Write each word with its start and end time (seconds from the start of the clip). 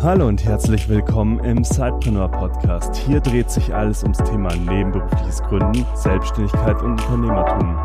Hallo 0.00 0.28
und 0.28 0.44
herzlich 0.44 0.88
willkommen 0.88 1.42
im 1.42 1.64
Sidepreneur 1.64 2.28
Podcast. 2.28 2.94
Hier 2.94 3.18
dreht 3.18 3.50
sich 3.50 3.74
alles 3.74 4.04
ums 4.04 4.18
Thema 4.18 4.54
nebenberufliches 4.54 5.42
Gründen, 5.42 5.84
Selbstständigkeit 5.96 6.80
und 6.82 6.92
Unternehmertum. 6.92 7.76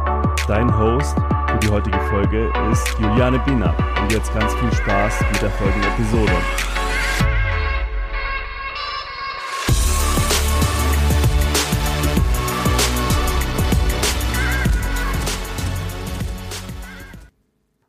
Dein 0.47 0.77
Host 0.77 1.15
für 1.49 1.57
die 1.57 1.69
heutige 1.69 1.99
Folge 2.01 2.53
ist 2.71 2.87
Juliane 2.99 3.39
Biener. 3.39 3.75
Und 3.99 4.11
jetzt 4.11 4.31
ganz 4.31 4.53
viel 4.53 4.71
Spaß 4.73 5.21
mit 5.31 5.41
der 5.41 5.49
folgenden 5.49 5.91
Episode. 5.91 6.31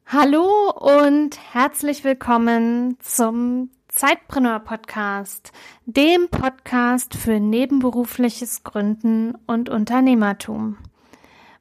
Hallo 0.07 0.71
und 0.71 1.39
herzlich 1.53 2.05
willkommen 2.05 2.97
zum 3.01 3.69
Zeitpreneur 3.95 4.59
Podcast, 4.59 5.53
dem 5.87 6.29
Podcast 6.29 7.15
für 7.15 7.39
nebenberufliches 7.39 8.65
Gründen 8.65 9.37
und 9.47 9.69
Unternehmertum. 9.69 10.79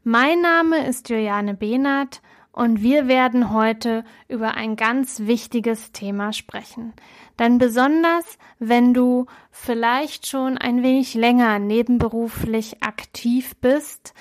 Mein 0.04 0.42
Name 0.42 0.88
ist 0.88 1.10
Juliane 1.10 1.54
Behnert 1.54 2.24
und 2.52 2.82
wir 2.82 3.08
werden 3.08 3.54
heute 3.54 4.04
über 4.28 4.56
ein 4.56 4.76
ganz 4.78 5.20
wichtiges 5.20 5.92
Thema 5.92 6.34
sprechen. 6.34 6.94
Denn 7.38 7.60
besonders, 7.60 8.40
wenn 8.58 8.96
du 8.96 9.28
vielleicht 9.52 10.26
schon 10.26 10.58
ein 10.58 10.82
wenig 10.82 11.14
länger 11.14 11.60
nebenberuflich 11.60 12.82
aktiv 12.82 13.56
bist, 13.58 14.16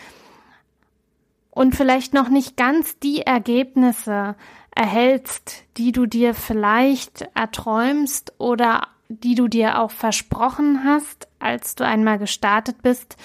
und 1.54 1.76
vielleicht 1.76 2.14
noch 2.14 2.30
nicht 2.30 2.56
ganz 2.56 2.98
die 2.98 3.20
Ergebnisse 3.20 4.36
erhältst, 4.74 5.64
die 5.76 5.92
du 5.92 6.06
dir 6.06 6.34
vielleicht 6.34 7.28
erträumst 7.34 8.32
oder 8.38 8.88
die 9.08 9.34
du 9.34 9.48
dir 9.48 9.80
auch 9.80 9.90
versprochen 9.90 10.84
hast, 10.84 11.28
als 11.38 11.74
du 11.74 11.84
einmal 11.84 12.18
gestartet 12.18 12.82
bist, 12.82 13.16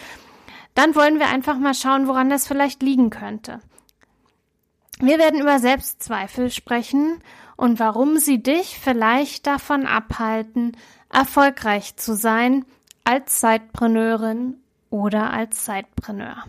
dann 0.76 0.96
wollen 0.96 1.20
wir 1.20 1.28
einfach 1.28 1.58
mal 1.58 1.74
schauen, 1.74 2.08
woran 2.08 2.30
das 2.30 2.48
vielleicht 2.48 2.84
liegen 2.84 3.10
könnte. 3.10 3.60
Wir 5.00 5.20
werden 5.20 5.40
über 5.42 5.60
Selbstzweifel 5.60 6.50
sprechen 6.50 7.22
und 7.56 7.80
warum 7.80 8.18
sie 8.18 8.42
dich 8.42 8.80
vielleicht 8.80 9.48
davon 9.48 9.86
abhalten, 9.86 10.76
erfolgreich 11.12 11.96
zu 11.96 12.16
sein 12.16 12.66
als 13.04 13.40
Zeitpreneurin 13.40 14.58
oder 14.90 15.32
als 15.32 15.64
Zeitpreneur. 15.64 16.44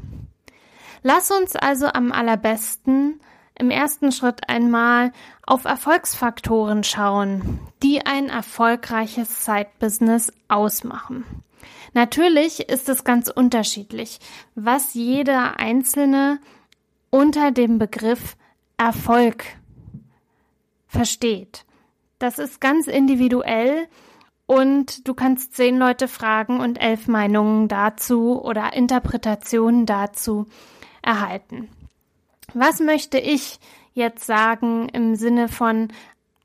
Lass 1.03 1.31
uns 1.31 1.55
also 1.57 1.87
am 1.87 2.11
allerbesten 2.11 3.21
im 3.59 3.71
ersten 3.71 4.13
Schritt 4.13 4.49
einmal 4.49 5.13
auf 5.47 5.65
Erfolgsfaktoren 5.65 6.85
schauen, 6.85 7.61
die 7.83 8.05
ein 8.07 8.29
erfolgreiches 8.29 9.45
Side-Business 9.45 10.33
ausmachen. 10.49 11.25
Natürlich 11.95 12.69
ist 12.69 12.89
es 12.89 13.05
ganz 13.05 13.29
unterschiedlich, 13.29 14.21
was 14.55 14.95
jeder 14.95 15.59
Einzelne 15.59 16.39
unter 17.11 17.51
dem 17.51 17.79
Begriff 17.79 18.37
Erfolg 18.77 19.45
versteht. 20.87 21.65
Das 22.19 22.39
ist 22.39 22.61
ganz 22.61 22.87
individuell 22.87 23.89
und 24.47 25.07
du 25.07 25.15
kannst 25.15 25.55
zehn 25.55 25.79
Leute 25.79 26.09
fragen 26.09 26.61
und 26.61 26.81
elf 26.81 27.07
Meinungen 27.09 27.69
dazu 27.69 28.43
oder 28.43 28.73
Interpretationen 28.73 29.87
dazu 29.87 30.47
erhalten. 31.03 31.69
Was 32.55 32.81
möchte 32.81 33.19
ich 33.19 33.59
jetzt 33.93 34.27
sagen 34.27 34.89
im 34.91 35.17
Sinne 35.17 35.49
von 35.49 35.89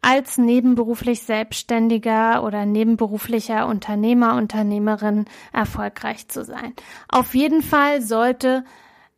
als 0.02 0.38
nebenberuflich 0.38 1.22
Selbstständiger 1.22 2.44
oder 2.44 2.66
nebenberuflicher 2.66 3.68
Unternehmer, 3.68 4.36
Unternehmerin 4.36 5.26
erfolgreich 5.54 6.28
zu 6.28 6.44
sein? 6.44 6.74
Auf 7.08 7.36
jeden 7.36 7.62
Fall 7.62 8.02
sollte, 8.02 8.66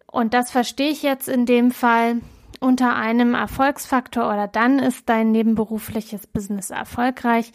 und 0.05 0.33
das 0.33 0.51
verstehe 0.51 0.91
ich 0.91 1.01
jetzt 1.01 1.27
in 1.27 1.45
dem 1.45 1.71
Fall, 1.71 2.21
unter 2.59 2.95
einem 2.95 3.33
Erfolgsfaktor 3.33 4.25
oder 4.25 4.47
dann 4.47 4.79
ist 4.79 5.09
dein 5.09 5.31
nebenberufliches 5.31 6.27
Business 6.27 6.69
erfolgreich, 6.69 7.51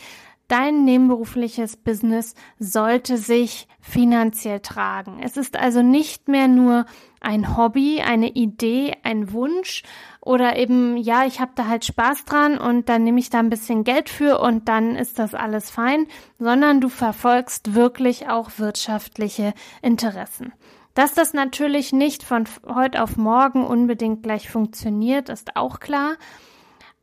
Dein 0.50 0.83
nebenberufliches 0.84 1.77
Business 1.77 2.34
sollte 2.59 3.19
sich 3.19 3.69
finanziell 3.81 4.59
tragen. 4.59 5.21
Es 5.22 5.37
ist 5.37 5.56
also 5.56 5.81
nicht 5.81 6.27
mehr 6.27 6.49
nur 6.49 6.87
ein 7.21 7.56
Hobby, 7.56 8.00
eine 8.00 8.31
Idee, 8.31 8.97
ein 9.05 9.33
Wunsch 9.33 9.84
oder 10.21 10.56
eben, 10.56 10.97
ja, 10.97 11.25
ich 11.25 11.38
habe 11.38 11.53
da 11.55 11.69
halt 11.69 11.84
Spaß 11.84 12.25
dran 12.25 12.59
und 12.59 12.88
dann 12.88 13.05
nehme 13.05 13.21
ich 13.21 13.31
da 13.31 13.38
ein 13.38 13.49
bisschen 13.49 13.84
Geld 13.84 14.09
für 14.09 14.41
und 14.41 14.69
dann 14.69 14.97
ist 14.97 15.21
das 15.21 15.34
alles 15.34 15.71
fein, 15.71 16.09
sondern 16.41 16.81
du 16.81 16.88
verfolgst 16.88 17.77
wirklich 17.77 18.28
auch 18.28 18.50
wirtschaftliche 18.56 19.55
Interessen. 19.82 20.53
Dass 20.94 21.15
das 21.15 21.32
natürlich 21.32 21.93
nicht 21.93 22.25
von 22.25 22.49
heute 22.67 23.05
auf 23.05 23.17
morgen 23.17 23.65
unbedingt 23.65 24.25
gleich 24.25 24.50
funktioniert, 24.50 25.28
ist 25.28 25.55
auch 25.55 25.78
klar. 25.78 26.17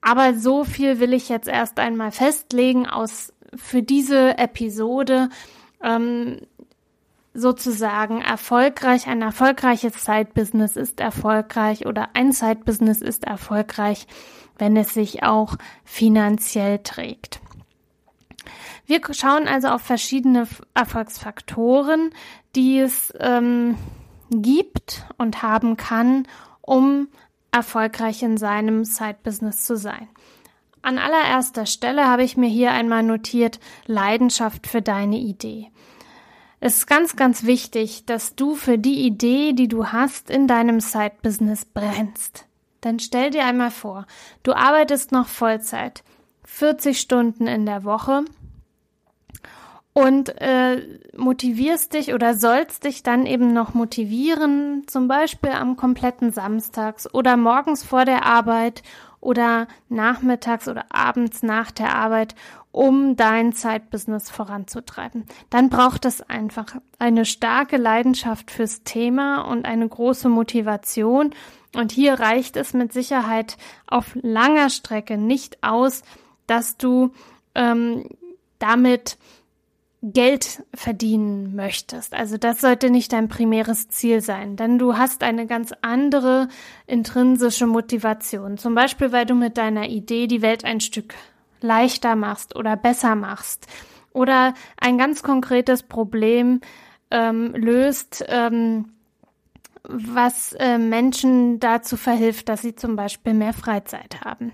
Aber 0.02 0.36
so 0.36 0.64
viel 0.64 1.00
will 1.00 1.14
ich 1.14 1.28
jetzt 1.28 1.48
erst 1.48 1.80
einmal 1.80 2.12
festlegen 2.12 2.86
aus 2.86 3.34
für 3.56 3.82
diese 3.82 4.38
Episode 4.38 5.30
ähm, 5.82 6.42
sozusagen 7.34 8.22
erfolgreich, 8.22 9.08
ein 9.08 9.22
erfolgreiches 9.22 10.04
Side-Business 10.04 10.76
ist 10.76 11.00
erfolgreich 11.00 11.86
oder 11.86 12.10
ein 12.16 12.32
Side-Business 12.32 13.02
ist 13.02 13.26
erfolgreich, 13.26 14.08
wenn 14.58 14.76
es 14.76 14.94
sich 14.94 15.22
auch 15.22 15.56
finanziell 15.84 16.80
trägt. 16.80 17.40
Wir 18.88 19.02
schauen 19.12 19.48
also 19.48 19.68
auf 19.68 19.82
verschiedene 19.82 20.48
Erfolgsfaktoren, 20.74 22.12
die 22.56 22.80
es 22.80 23.14
ähm, 23.20 23.76
gibt 24.32 25.06
und 25.18 25.44
haben 25.44 25.78
kann, 25.78 26.28
um 26.62 27.08
erfolgreich 27.52 28.24
in 28.24 28.38
seinem 28.38 28.84
Side-Business 28.84 29.66
zu 29.66 29.78
sein. 29.78 30.08
An 30.88 31.00
allererster 31.00 31.66
Stelle 31.66 32.08
habe 32.08 32.24
ich 32.24 32.38
mir 32.38 32.48
hier 32.48 32.72
einmal 32.72 33.04
notiert 33.04 33.60
Leidenschaft 33.88 34.68
für 34.68 34.82
deine 34.82 35.18
Idee. 35.18 35.70
Es 36.62 36.78
ist 36.78 36.88
ganz, 36.88 37.18
ganz 37.18 37.44
wichtig, 37.44 38.06
dass 38.06 38.36
du 38.36 38.56
für 38.56 38.78
die 38.78 39.06
Idee, 39.06 39.52
die 39.52 39.68
du 39.68 39.88
hast, 39.88 40.30
in 40.30 40.48
deinem 40.48 40.80
Side-Business 40.80 41.66
brennst. 41.66 42.46
Denn 42.86 43.00
stell 43.00 43.32
dir 43.32 43.44
einmal 43.44 43.72
vor, 43.72 44.08
du 44.44 44.54
arbeitest 44.54 45.12
noch 45.12 45.28
Vollzeit, 45.28 46.06
40 46.46 47.02
Stunden 47.02 47.48
in 47.48 47.66
der 47.66 47.84
Woche 47.84 48.24
und 49.92 50.40
äh, 50.40 51.00
motivierst 51.18 51.96
dich 51.96 52.14
oder 52.14 52.34
sollst 52.34 52.86
dich 52.86 53.04
dann 53.04 53.26
eben 53.26 53.52
noch 53.52 53.74
motivieren, 53.74 54.84
zum 54.88 55.10
Beispiel 55.10 55.52
am 55.52 55.76
kompletten 55.76 56.32
Samstags 56.32 57.14
oder 57.14 57.36
morgens 57.36 57.84
vor 57.84 58.06
der 58.06 58.26
Arbeit 58.26 58.84
oder 59.20 59.68
nachmittags 59.90 60.68
oder 60.68 60.86
abends 60.90 61.44
nach 61.44 61.72
der 61.72 61.96
Arbeit, 61.96 62.36
um 62.72 63.16
dein 63.16 63.54
Zeitbusiness 63.54 64.30
voranzutreiben. 64.30 65.26
Dann 65.50 65.70
braucht 65.70 66.06
es 66.06 66.22
einfach 66.22 66.76
eine 67.00 67.26
starke 67.26 67.78
Leidenschaft 67.78 68.52
fürs 68.52 68.84
Thema 68.84 69.42
und 69.42 69.66
eine 69.66 69.88
große 69.88 70.30
Motivation. 70.30 71.32
Und 71.76 71.92
hier 71.92 72.20
reicht 72.20 72.56
es 72.56 72.74
mit 72.74 72.94
Sicherheit 72.94 73.58
auf 73.88 74.16
langer 74.22 74.70
Strecke 74.70 75.18
nicht 75.18 75.64
aus, 75.64 76.04
dass 76.46 76.78
du 76.78 77.12
ähm, 77.56 78.08
damit 78.60 79.18
Geld 80.04 80.64
verdienen 80.76 81.56
möchtest. 81.56 82.14
Also 82.14 82.38
das 82.38 82.62
sollte 82.62 82.92
nicht 82.92 83.14
dein 83.14 83.30
primäres 83.30 83.90
Ziel 83.90 84.22
sein, 84.22 84.56
denn 84.56 84.78
du 84.78 84.96
hast 84.96 85.24
eine 85.24 85.48
ganz 85.48 85.74
andere 85.82 86.50
intrinsische 86.86 87.66
Motivation. 87.66 88.58
Zum 88.58 88.76
Beispiel, 88.76 89.12
weil 89.12 89.26
du 89.26 89.34
mit 89.34 89.58
deiner 89.58 89.90
Idee 89.90 90.28
die 90.28 90.44
Welt 90.44 90.64
ein 90.66 90.82
Stück 90.82 91.16
leichter 91.62 92.16
machst 92.16 92.56
oder 92.56 92.76
besser 92.76 93.16
machst 93.16 93.66
oder 94.14 94.54
ein 94.80 95.00
ganz 95.00 95.24
konkretes 95.24 95.82
Problem 95.82 96.62
ähm, 97.10 97.54
löst, 97.56 98.24
ähm, 98.28 98.90
was 99.84 100.54
äh, 100.54 100.78
Menschen 100.78 101.60
dazu 101.60 101.98
verhilft, 101.98 102.50
dass 102.50 102.62
sie 102.62 102.76
zum 102.76 102.96
Beispiel 102.96 103.34
mehr 103.34 103.54
Freizeit 103.54 104.22
haben. 104.24 104.54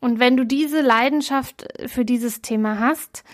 Und 0.00 0.18
wenn 0.20 0.38
du 0.38 0.46
diese 0.46 0.80
Leidenschaft 0.80 1.68
für 1.86 2.06
dieses 2.06 2.40
Thema 2.40 2.78
hast, 2.78 3.24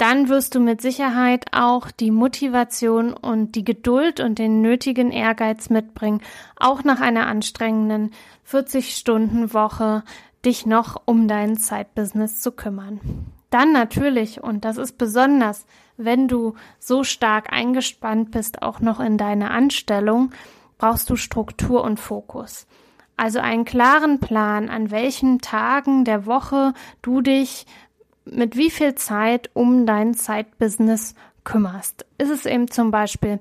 dann 0.00 0.30
wirst 0.30 0.54
du 0.54 0.60
mit 0.60 0.80
Sicherheit 0.80 1.44
auch 1.52 1.90
die 1.90 2.10
Motivation 2.10 3.12
und 3.12 3.54
die 3.54 3.64
Geduld 3.64 4.20
und 4.20 4.38
den 4.38 4.62
nötigen 4.62 5.10
Ehrgeiz 5.10 5.68
mitbringen, 5.68 6.22
auch 6.56 6.84
nach 6.84 7.02
einer 7.02 7.26
anstrengenden 7.26 8.12
40-Stunden-Woche 8.50 10.02
dich 10.44 10.64
noch 10.64 11.02
um 11.04 11.28
dein 11.28 11.58
Zeitbusiness 11.58 12.40
zu 12.40 12.52
kümmern. 12.52 13.00
Dann 13.50 13.72
natürlich, 13.72 14.42
und 14.42 14.64
das 14.64 14.78
ist 14.78 14.96
besonders, 14.96 15.66
wenn 15.98 16.28
du 16.28 16.54
so 16.78 17.04
stark 17.04 17.52
eingespannt 17.52 18.30
bist, 18.30 18.62
auch 18.62 18.80
noch 18.80 19.00
in 19.00 19.18
deine 19.18 19.50
Anstellung, 19.50 20.30
brauchst 20.78 21.10
du 21.10 21.16
Struktur 21.16 21.84
und 21.84 22.00
Fokus. 22.00 22.66
Also 23.18 23.40
einen 23.40 23.66
klaren 23.66 24.18
Plan, 24.18 24.70
an 24.70 24.90
welchen 24.90 25.40
Tagen 25.40 26.06
der 26.06 26.24
Woche 26.24 26.72
du 27.02 27.20
dich 27.20 27.66
mit 28.32 28.56
wie 28.56 28.70
viel 28.70 28.94
Zeit 28.94 29.50
um 29.54 29.86
dein 29.86 30.14
Zeitbusiness 30.14 31.14
kümmerst. 31.44 32.06
Ist 32.18 32.30
es 32.30 32.46
eben 32.46 32.70
zum 32.70 32.90
Beispiel 32.90 33.40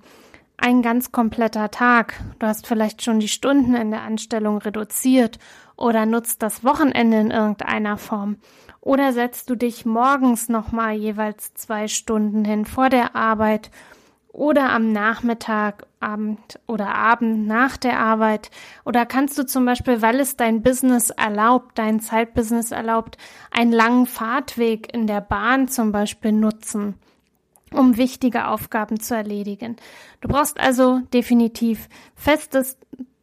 ein 0.57 0.81
ganz 0.81 1.11
kompletter 1.11 1.71
Tag. 1.71 2.19
Du 2.39 2.47
hast 2.47 2.67
vielleicht 2.67 3.03
schon 3.03 3.19
die 3.19 3.27
Stunden 3.27 3.75
in 3.75 3.91
der 3.91 4.01
Anstellung 4.01 4.57
reduziert 4.57 5.39
oder 5.75 6.05
nutzt 6.05 6.41
das 6.43 6.63
Wochenende 6.63 7.19
in 7.19 7.31
irgendeiner 7.31 7.97
Form. 7.97 8.37
Oder 8.81 9.13
setzt 9.13 9.49
du 9.49 9.55
dich 9.55 9.85
morgens 9.85 10.49
nochmal 10.49 10.93
jeweils 10.93 11.53
zwei 11.53 11.87
Stunden 11.87 12.45
hin 12.45 12.65
vor 12.65 12.89
der 12.89 13.15
Arbeit 13.15 13.71
oder 14.31 14.69
am 14.69 14.91
Nachmittag, 14.91 15.85
Abend 15.99 16.59
oder 16.67 16.95
Abend 16.95 17.47
nach 17.47 17.77
der 17.77 17.99
Arbeit. 17.99 18.51
Oder 18.85 19.05
kannst 19.05 19.37
du 19.37 19.45
zum 19.45 19.65
Beispiel, 19.65 20.01
weil 20.01 20.19
es 20.19 20.37
dein 20.37 20.61
Business 20.61 21.09
erlaubt, 21.09 21.77
dein 21.77 21.99
Zeitbusiness 21.99 22.71
erlaubt, 22.71 23.17
einen 23.51 23.71
langen 23.71 24.05
Fahrtweg 24.05 24.93
in 24.93 25.07
der 25.07 25.21
Bahn 25.21 25.67
zum 25.67 25.91
Beispiel 25.91 26.31
nutzen 26.31 26.95
um 27.71 27.97
wichtige 27.97 28.47
Aufgaben 28.47 28.99
zu 28.99 29.15
erledigen. 29.15 29.75
Du 30.21 30.27
brauchst 30.27 30.59
also 30.59 31.01
definitiv 31.13 31.87
festes 32.15 32.77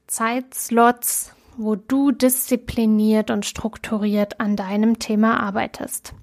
Zeitslots, 0.07 1.35
wo 1.57 1.75
du 1.75 2.13
diszipliniert 2.13 3.31
und 3.31 3.45
strukturiert 3.45 4.41
an 4.41 4.57
deinem 4.57 4.99
Thema 4.99 5.41
arbeitest. 5.41 6.15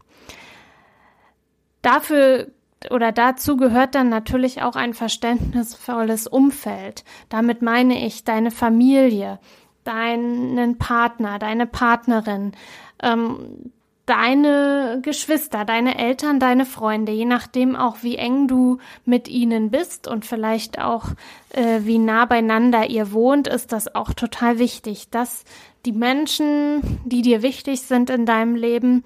Dafür 1.82 2.48
oder 2.92 3.12
dazu 3.12 3.58
gehört 3.58 3.96
dann 3.96 4.10
natürlich 4.10 4.62
auch 4.62 4.76
ein 4.76 4.94
verständnisvolles 4.94 6.28
Umfeld. 6.28 7.04
Damit 7.30 7.62
meine 7.62 8.06
ich 8.06 8.24
deine 8.24 8.52
Familie, 8.52 9.40
deinen 9.84 10.78
Partner, 10.78 11.40
deine 11.40 11.68
Partnerin, 11.68 12.54
ähm, 13.02 13.72
deine 14.06 15.00
Geschwister, 15.02 15.64
deine 15.64 15.98
Eltern, 15.98 16.40
deine 16.40 16.66
Freunde, 16.66 17.14
je 17.14 17.26
nachdem 17.26 17.76
auch, 17.76 17.98
wie 18.02 18.18
eng 18.18 18.48
du 18.48 18.80
mit 19.06 19.30
ihnen 19.30 19.72
bist 19.72 20.08
und 20.08 20.26
vielleicht 20.26 20.80
auch, 20.80 21.08
äh, 21.52 21.82
wie 21.84 22.00
nah 22.00 22.26
beieinander 22.26 22.90
ihr 22.90 23.14
wohnt, 23.14 23.48
ist 23.48 23.72
das 23.72 23.96
auch 23.96 24.14
total 24.14 24.60
wichtig, 24.60 25.10
dass 25.10 25.46
die 25.86 25.94
Menschen, 25.94 27.00
die 27.06 27.22
dir 27.22 27.42
wichtig 27.42 27.82
sind 27.82 28.10
in 28.10 28.26
deinem 28.26 28.56
Leben, 28.56 29.04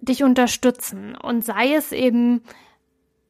dich 0.00 0.24
unterstützen 0.24 1.14
und 1.14 1.44
sei 1.44 1.74
es 1.74 1.92
eben 1.92 2.42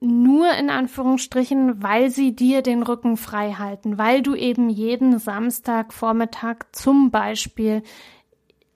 nur 0.02 0.52
in 0.54 0.68
Anführungsstrichen, 0.68 1.82
weil 1.82 2.10
sie 2.10 2.34
dir 2.34 2.62
den 2.62 2.82
Rücken 2.82 3.16
frei 3.16 3.52
halten, 3.52 3.98
weil 3.98 4.20
du 4.20 4.34
eben 4.34 4.68
jeden 4.68 5.18
Samstag 5.18 5.92
Vormittag 5.92 6.74
zum 6.74 7.10
Beispiel 7.10 7.82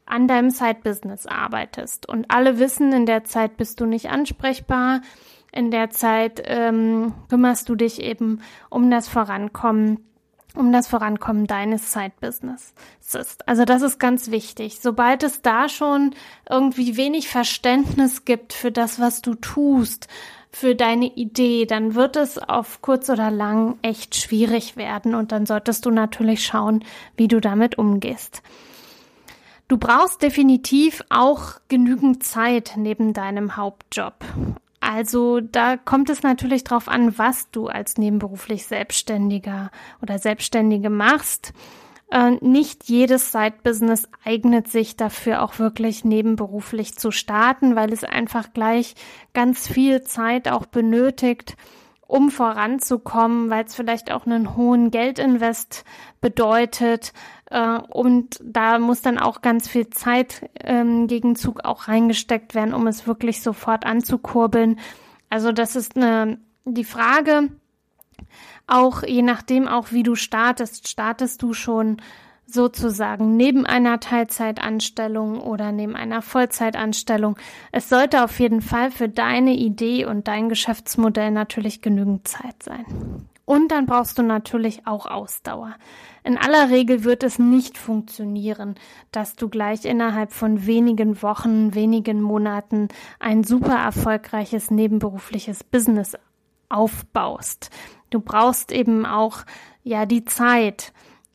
an 0.07 0.29
deinem 0.29 0.51
Side-Business 0.51 1.27
arbeitest. 1.27 2.09
Und 2.09 2.31
alle 2.31 2.61
wissen, 2.61 2.93
in 2.93 3.07
der 3.07 3.25
Zeit 3.25 3.57
bist 3.57 3.81
du 3.81 3.87
nicht 3.87 4.09
ansprechbar. 4.09 5.01
In 5.51 5.73
der 5.73 5.91
Zeit 5.91 6.43
ähm, 6.45 7.13
kümmerst 7.29 7.69
du 7.69 7.75
dich 7.75 8.01
eben 8.01 8.41
um 8.71 8.89
das 8.89 9.09
Vorankommen, 9.09 9.99
um 10.55 10.71
das 10.71 10.87
Vorankommen 10.87 11.49
deines 11.49 11.93
Side-Business. 11.93 12.73
Also 13.47 13.65
das 13.65 13.83
ist 13.83 13.99
ganz 13.99 14.31
wichtig. 14.31 14.79
Sobald 14.81 15.25
es 15.25 15.43
da 15.43 15.69
schon 15.69 16.15
irgendwie 16.49 16.97
wenig 16.97 17.29
Verständnis 17.29 18.25
gibt 18.25 18.53
für 18.53 18.71
das, 18.71 19.01
was 19.01 19.23
du 19.23 19.35
tust, 19.35 20.07
für 20.59 20.75
deine 20.75 21.05
Idee, 21.05 21.67
dann 21.67 21.95
wird 21.95 22.17
es 22.17 22.39
auf 22.39 22.81
kurz 22.81 23.11
oder 23.11 23.31
lang 23.31 23.77
echt 23.83 24.17
schwierig 24.17 24.79
werden 24.79 25.15
und 25.15 25.31
dann 25.31 25.45
solltest 25.45 25.85
du 25.85 25.91
natürlich 25.91 26.47
schauen, 26.47 26.83
wie 27.15 27.29
du 27.29 27.41
damit 27.41 27.77
umgehst. 27.77 28.43
Du 29.69 29.77
brauchst 29.77 30.23
definitiv 30.23 31.03
auch 31.11 31.57
genügend 31.69 32.25
Zeit 32.25 32.73
neben 32.77 33.13
deinem 33.13 33.59
Hauptjob. 33.59 34.15
Also 34.81 35.41
da 35.41 35.77
kommt 35.77 36.09
es 36.09 36.23
natürlich 36.23 36.65
darauf 36.65 36.89
an, 36.89 37.19
was 37.19 37.51
du 37.51 37.67
als 37.67 37.99
nebenberuflich 37.99 38.65
Selbstständiger 38.65 39.71
oder 40.01 40.19
Selbstständige 40.19 40.89
machst. 40.89 41.53
Äh, 42.11 42.33
nicht 42.41 42.85
jedes 42.85 43.33
Side-Business 43.33 44.09
eignet 44.25 44.69
sich 44.69 44.97
dafür 44.97 45.43
auch 45.43 45.59
wirklich 45.59 46.05
nebenberuflich 46.05 46.97
zu 46.97 47.11
starten, 47.11 47.77
weil 47.77 47.93
es 47.93 48.05
einfach 48.05 48.53
gleich 48.53 48.95
ganz 49.35 49.67
viel 49.67 50.03
Zeit 50.03 50.49
auch 50.49 50.67
benötigt, 50.67 51.57
um 52.07 52.31
voranzukommen, 52.31 53.51
weil 53.51 53.65
es 53.65 53.75
vielleicht 53.75 54.13
auch 54.13 54.27
einen 54.27 54.57
hohen 54.57 54.93
Geldinvest 54.93 55.85
bedeutet, 56.21 57.13
äh, 57.51 57.79
und 57.79 58.41
da 58.43 58.79
muss 58.79 59.03
dann 59.03 59.19
auch 59.19 59.41
ganz 59.43 59.69
viel 59.69 59.91
Zeit 59.91 60.49
ähm, 60.61 61.07
Gegenzug 61.07 61.65
auch 61.65 61.89
reingesteckt 61.89 62.55
werden, 62.55 62.75
um 62.75 62.87
es 62.87 63.07
wirklich 63.07 63.43
sofort 63.43 63.87
anzukurbeln. 63.87 64.79
Also 65.31 65.53
das 65.53 65.77
ist 65.77 65.97
eine, 65.97 66.39
die 66.65 66.85
Frage, 66.85 67.51
auch 68.67 69.03
je 69.03 69.23
nachdem 69.23 69.69
auch 69.69 69.93
wie 69.93 70.03
du 70.03 70.15
startest, 70.15 70.89
startest 70.89 71.43
du 71.43 71.53
schon 71.53 71.99
sozusagen 72.47 73.37
neben 73.37 73.67
einer 73.67 73.99
Teilzeitanstellung 73.99 75.41
oder 75.41 75.73
neben 75.73 75.97
einer 75.97 76.23
Vollzeitanstellung. 76.23 77.37
Es 77.73 77.89
sollte 77.89 78.23
auf 78.23 78.39
jeden 78.39 78.63
Fall 78.63 78.91
für 78.91 79.09
deine 79.09 79.55
Idee 79.55 80.07
und 80.07 80.29
dein 80.29 80.49
Geschäftsmodell 80.49 81.33
natürlich 81.33 81.83
genügend 81.83 82.29
Zeit 82.29 82.63
sein. 82.63 82.85
Und 83.45 83.71
dann 83.71 83.87
brauchst 83.87 84.19
du 84.19 84.23
natürlich 84.23 84.87
auch 84.89 85.07
Ausdauer. 85.07 85.75
In 86.25 86.37
aller 86.37 86.71
Regel 86.71 87.05
wird 87.05 87.23
es 87.23 87.39
nicht 87.39 87.79
funktionieren, 87.79 88.75
dass 89.13 89.37
du 89.37 89.49
gleich 89.49 89.85
innerhalb 89.85 90.33
von 90.33 90.67
wenigen 90.67 91.23
Wochen, 91.23 91.73
wenigen 91.75 92.21
Monaten 92.21 92.89
ein 93.21 93.45
super 93.45 93.77
erfolgreiches 93.77 94.73
nebenberufliches 94.73 95.63
Business 95.63 96.17
aufbaust. 96.69 97.71
Du 98.11 98.21
brauchst 98.21 98.73
eben 98.73 99.07
auch 99.07 99.39
ja 99.83 100.07
die 100.07 100.25
Zeit, 100.25 100.93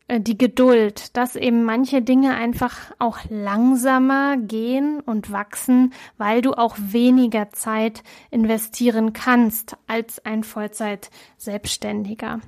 äh, 0.08 0.20
die 0.20 0.38
Geduld, 0.38 1.16
dass 1.16 1.36
eben 1.36 1.64
manche 1.64 2.02
Dinge 2.02 2.34
einfach 2.36 2.92
auch 3.00 3.20
langsamer 3.30 4.38
gehen 4.38 5.00
und 5.00 5.32
wachsen, 5.32 5.94
weil 6.18 6.42
du 6.42 6.54
auch 6.54 6.76
weniger 6.78 7.50
Zeit 7.52 8.04
investieren 8.30 9.14
kannst 9.14 9.78
als 9.88 10.24
ein 10.26 10.44
Vollzeit-Selbstständiger. 10.44 12.42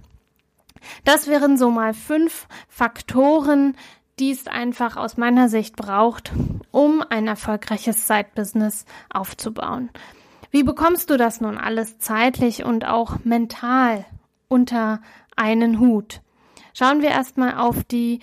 Das 1.06 1.28
wären 1.28 1.58
so 1.58 1.72
mal 1.72 1.94
fünf 1.94 2.48
Faktoren, 2.68 3.78
die 4.20 4.31
es 4.31 4.48
einfach 4.48 4.98
aus 4.98 5.18
meiner 5.18 5.48
Sicht 5.50 5.75
braucht, 5.75 6.31
um 6.72 7.04
ein 7.10 7.28
erfolgreiches 7.28 8.08
Side-Business 8.08 8.86
aufzubauen. 9.10 9.90
Wie 10.54 10.62
bekommst 10.62 11.10
du 11.10 11.18
das 11.18 11.42
nun 11.42 11.58
alles 11.58 11.98
zeitlich 11.98 12.63
und 12.63 12.86
auch 12.86 13.18
mental 13.24 14.06
unter 14.50 15.01
einen 15.36 15.80
Hut? 15.80 16.22
Schauen 16.75 17.01
wir 17.01 17.10
erstmal 17.10 17.56
auf 17.56 17.84
die 17.84 18.20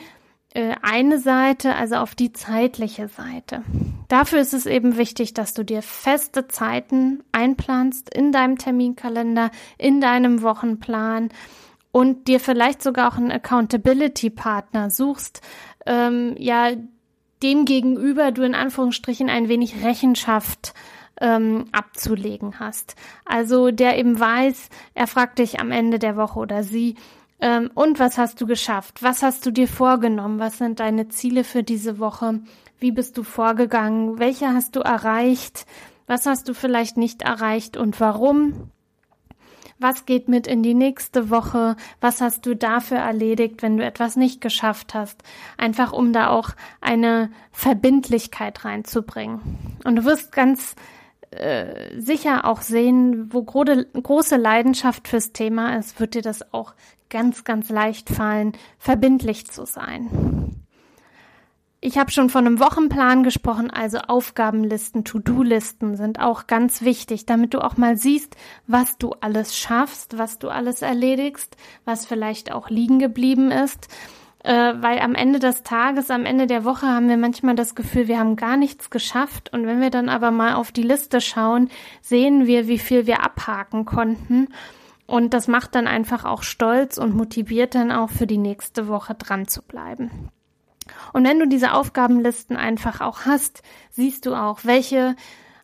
äh, 0.55 0.77
eine 0.81 1.19
Seite, 1.19 1.75
also 1.75 1.97
auf 1.97 2.15
die 2.15 2.33
zeitliche 2.33 3.09
Seite. 3.09 3.65
Dafür 4.07 4.39
ist 4.39 4.55
es 4.55 4.67
eben 4.67 4.97
wichtig, 4.97 5.35
dass 5.35 5.55
du 5.55 5.65
dir 5.65 5.83
feste 5.83 6.47
Zeiten 6.47 7.25
einplanst 7.33 8.15
in 8.15 8.31
deinem 8.31 8.59
Terminkalender, 8.59 9.51
in 9.77 10.01
deinem 10.01 10.43
Wochenplan, 10.43 11.31
und 11.91 12.29
dir 12.29 12.39
vielleicht 12.39 12.81
sogar 12.81 13.13
auch 13.13 13.17
einen 13.17 13.33
Accountability-Partner 13.33 14.91
suchst, 14.91 15.41
ähm, 15.85 16.37
ja, 16.39 16.71
dem 17.43 17.65
gegenüber 17.65 18.31
du 18.31 18.43
in 18.43 18.55
Anführungsstrichen 18.55 19.29
ein 19.29 19.49
wenig 19.49 19.83
Rechenschaft 19.83 20.75
ähm, 21.21 21.67
abzulegen 21.73 22.59
hast. 22.59 22.97
Also 23.25 23.71
der 23.71 23.99
eben 23.99 24.19
weiß, 24.19 24.69
er 24.95 25.07
fragt 25.07 25.39
dich 25.39 25.61
am 25.61 25.71
Ende 25.71 25.99
der 25.99 26.17
Woche 26.17 26.39
oder 26.39 26.63
sie, 26.63 26.97
ähm, 27.41 27.71
und 27.75 27.99
was 27.99 28.19
hast 28.19 28.41
du 28.41 28.47
geschafft? 28.47 29.03
Was 29.03 29.23
hast 29.23 29.47
du 29.47 29.51
dir 29.51 29.69
vorgenommen? 29.69 30.39
Was 30.39 30.59
sind 30.59 30.81
deine 30.81 31.09
Ziele 31.09 31.45
für 31.45 31.63
diese 31.63 31.99
Woche? 31.99 32.41
Wie 32.79 32.93
bist 32.93 33.17
du 33.17 33.23
vorgegangen? 33.23 34.19
Welche 34.19 34.49
hast 34.49 34.77
du 34.77 34.81
erreicht? 34.81 35.67
Was 36.07 36.27
hast 36.27 36.49
du 36.49 36.55
vielleicht 36.55 36.97
nicht 36.97 37.23
erreicht 37.23 37.77
und 37.77 38.01
warum? 38.01 38.71
Was 39.79 40.05
geht 40.05 40.29
mit 40.29 40.47
in 40.47 40.63
die 40.63 40.75
nächste 40.75 41.31
Woche? 41.31 41.77
Was 42.03 42.21
hast 42.21 42.45
du 42.45 42.55
dafür 42.55 42.99
erledigt, 42.99 43.63
wenn 43.63 43.79
du 43.79 43.85
etwas 43.85 44.17
nicht 44.17 44.43
geschafft 44.43 44.93
hast? 44.93 45.23
Einfach 45.57 45.95
um 45.95 46.13
da 46.13 46.29
auch 46.29 46.51
eine 46.83 47.31
Verbindlichkeit 47.51 48.67
reinzubringen. 48.67 49.41
Und 49.85 49.97
du 49.97 50.05
wirst 50.05 50.33
ganz 50.33 50.75
äh, 51.31 51.99
sicher 51.99 52.45
auch 52.45 52.61
sehen, 52.61 53.33
wo 53.33 53.45
gro 53.45 53.65
große 53.65 54.37
Leidenschaft 54.37 55.09
fürs 55.09 55.33
Thema 55.33 55.77
ist, 55.77 56.01
wird 56.01 56.15
dir 56.15 56.23
das 56.23 56.53
auch 56.53 56.75
ganz, 57.09 57.45
ganz 57.45 57.69
leicht 57.69 58.09
fallen, 58.09 58.53
verbindlich 58.79 59.47
zu 59.47 59.65
sein. 59.65 60.67
Ich 61.83 61.97
habe 61.97 62.11
schon 62.11 62.29
von 62.29 62.47
einem 62.47 62.61
Wochenplan 62.61 63.23
gesprochen, 63.23 63.71
also 63.71 63.99
Aufgabenlisten, 63.99 65.05
To-Do-Listen 65.05 65.97
sind 65.97 66.21
auch 66.21 66.47
ganz 66.47 66.83
wichtig, 66.83 67.25
damit 67.25 67.55
du 67.55 67.61
auch 67.65 67.79
mal 67.79 67.97
siehst, 67.97 68.37
was 68.67 68.99
du 68.99 69.13
alles 69.21 69.57
schaffst, 69.57 70.19
was 70.19 70.39
du 70.39 70.51
alles 70.51 70.83
erledigst, 70.83 71.57
was 71.87 72.05
vielleicht 72.05 72.53
auch 72.53 72.69
liegen 72.69 72.99
geblieben 72.99 73.51
ist. 73.51 73.89
Äh, 74.43 74.75
weil 74.81 74.99
am 75.01 75.15
Ende 75.15 75.39
des 75.39 75.63
Tages, 75.63 76.11
am 76.11 76.25
Ende 76.25 76.47
der 76.47 76.65
Woche 76.65 76.87
haben 76.87 77.09
wir 77.09 77.17
manchmal 77.17 77.55
das 77.55 77.75
Gefühl, 77.75 78.09
wir 78.09 78.19
haben 78.19 78.37
gar 78.37 78.57
nichts 78.57 78.91
geschafft. 78.91 79.53
Und 79.53 79.67
wenn 79.67 79.81
wir 79.81 79.91
dann 79.91 80.09
aber 80.09 80.31
mal 80.31 80.55
auf 80.55 80.73
die 80.73 80.83
Liste 80.83 81.21
schauen, 81.21 81.69
sehen 82.01 82.47
wir, 82.47 82.67
wie 82.67 82.79
viel 82.79 83.07
wir 83.07 83.23
abhaken 83.23 83.85
konnten. 83.85 84.49
Und 85.07 85.35
das 85.35 85.49
macht 85.49 85.75
dann 85.75 85.87
einfach 85.87 86.25
auch 86.25 86.43
stolz 86.43 86.97
und 86.97 87.15
motiviert 87.15 87.75
dann 87.75 87.91
auch 87.91 88.11
für 88.11 88.27
die 88.27 88.39
nächste 88.39 88.89
Woche 88.89 89.15
dran 89.15 89.49
zu 89.49 89.61
bleiben. 89.61 90.31
Und 91.13 91.25
wenn 91.27 91.39
du 91.39 91.47
diese 91.47 91.73
Aufgabenlisten 91.73 92.57
einfach 92.57 93.01
auch 93.01 93.27
hast, 93.27 93.63
siehst 93.91 94.27
du 94.27 94.35
auch, 94.35 94.61
welche 94.65 95.17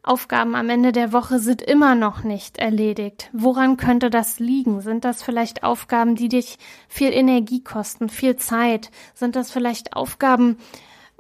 Aufgaben 0.07 0.55
am 0.55 0.69
Ende 0.69 0.93
der 0.93 1.13
Woche 1.13 1.41
sind 1.41 1.61
immer 1.63 1.97
noch 1.97 2.23
nicht 2.23 2.59
erledigt. 2.59 3.29
Woran 3.33 3.77
könnte 3.77 4.09
das 4.09 4.39
liegen? 4.39 4.81
Sind 4.81 5.05
das 5.05 5.23
vielleicht 5.23 5.65
Aufgaben, 5.65 6.15
die 6.15 6.29
dich 6.29 6.59
viel 6.89 7.13
Energie 7.13 7.63
kosten, 7.63 8.09
viel 8.09 8.37
Zeit? 8.37 8.93
Sind 9.15 9.35
das 9.35 9.51
vielleicht 9.51 9.97
Aufgaben, 9.97 10.59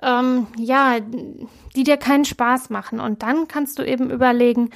ähm, 0.01 0.47
ja, 0.57 0.99
die 1.75 1.83
dir 1.83 1.97
keinen 1.97 2.25
Spaß 2.25 2.71
machen? 2.71 3.01
Und 3.01 3.25
dann 3.25 3.49
kannst 3.49 3.81
du 3.81 3.83
eben 3.83 4.09
überlegen, 4.09 4.71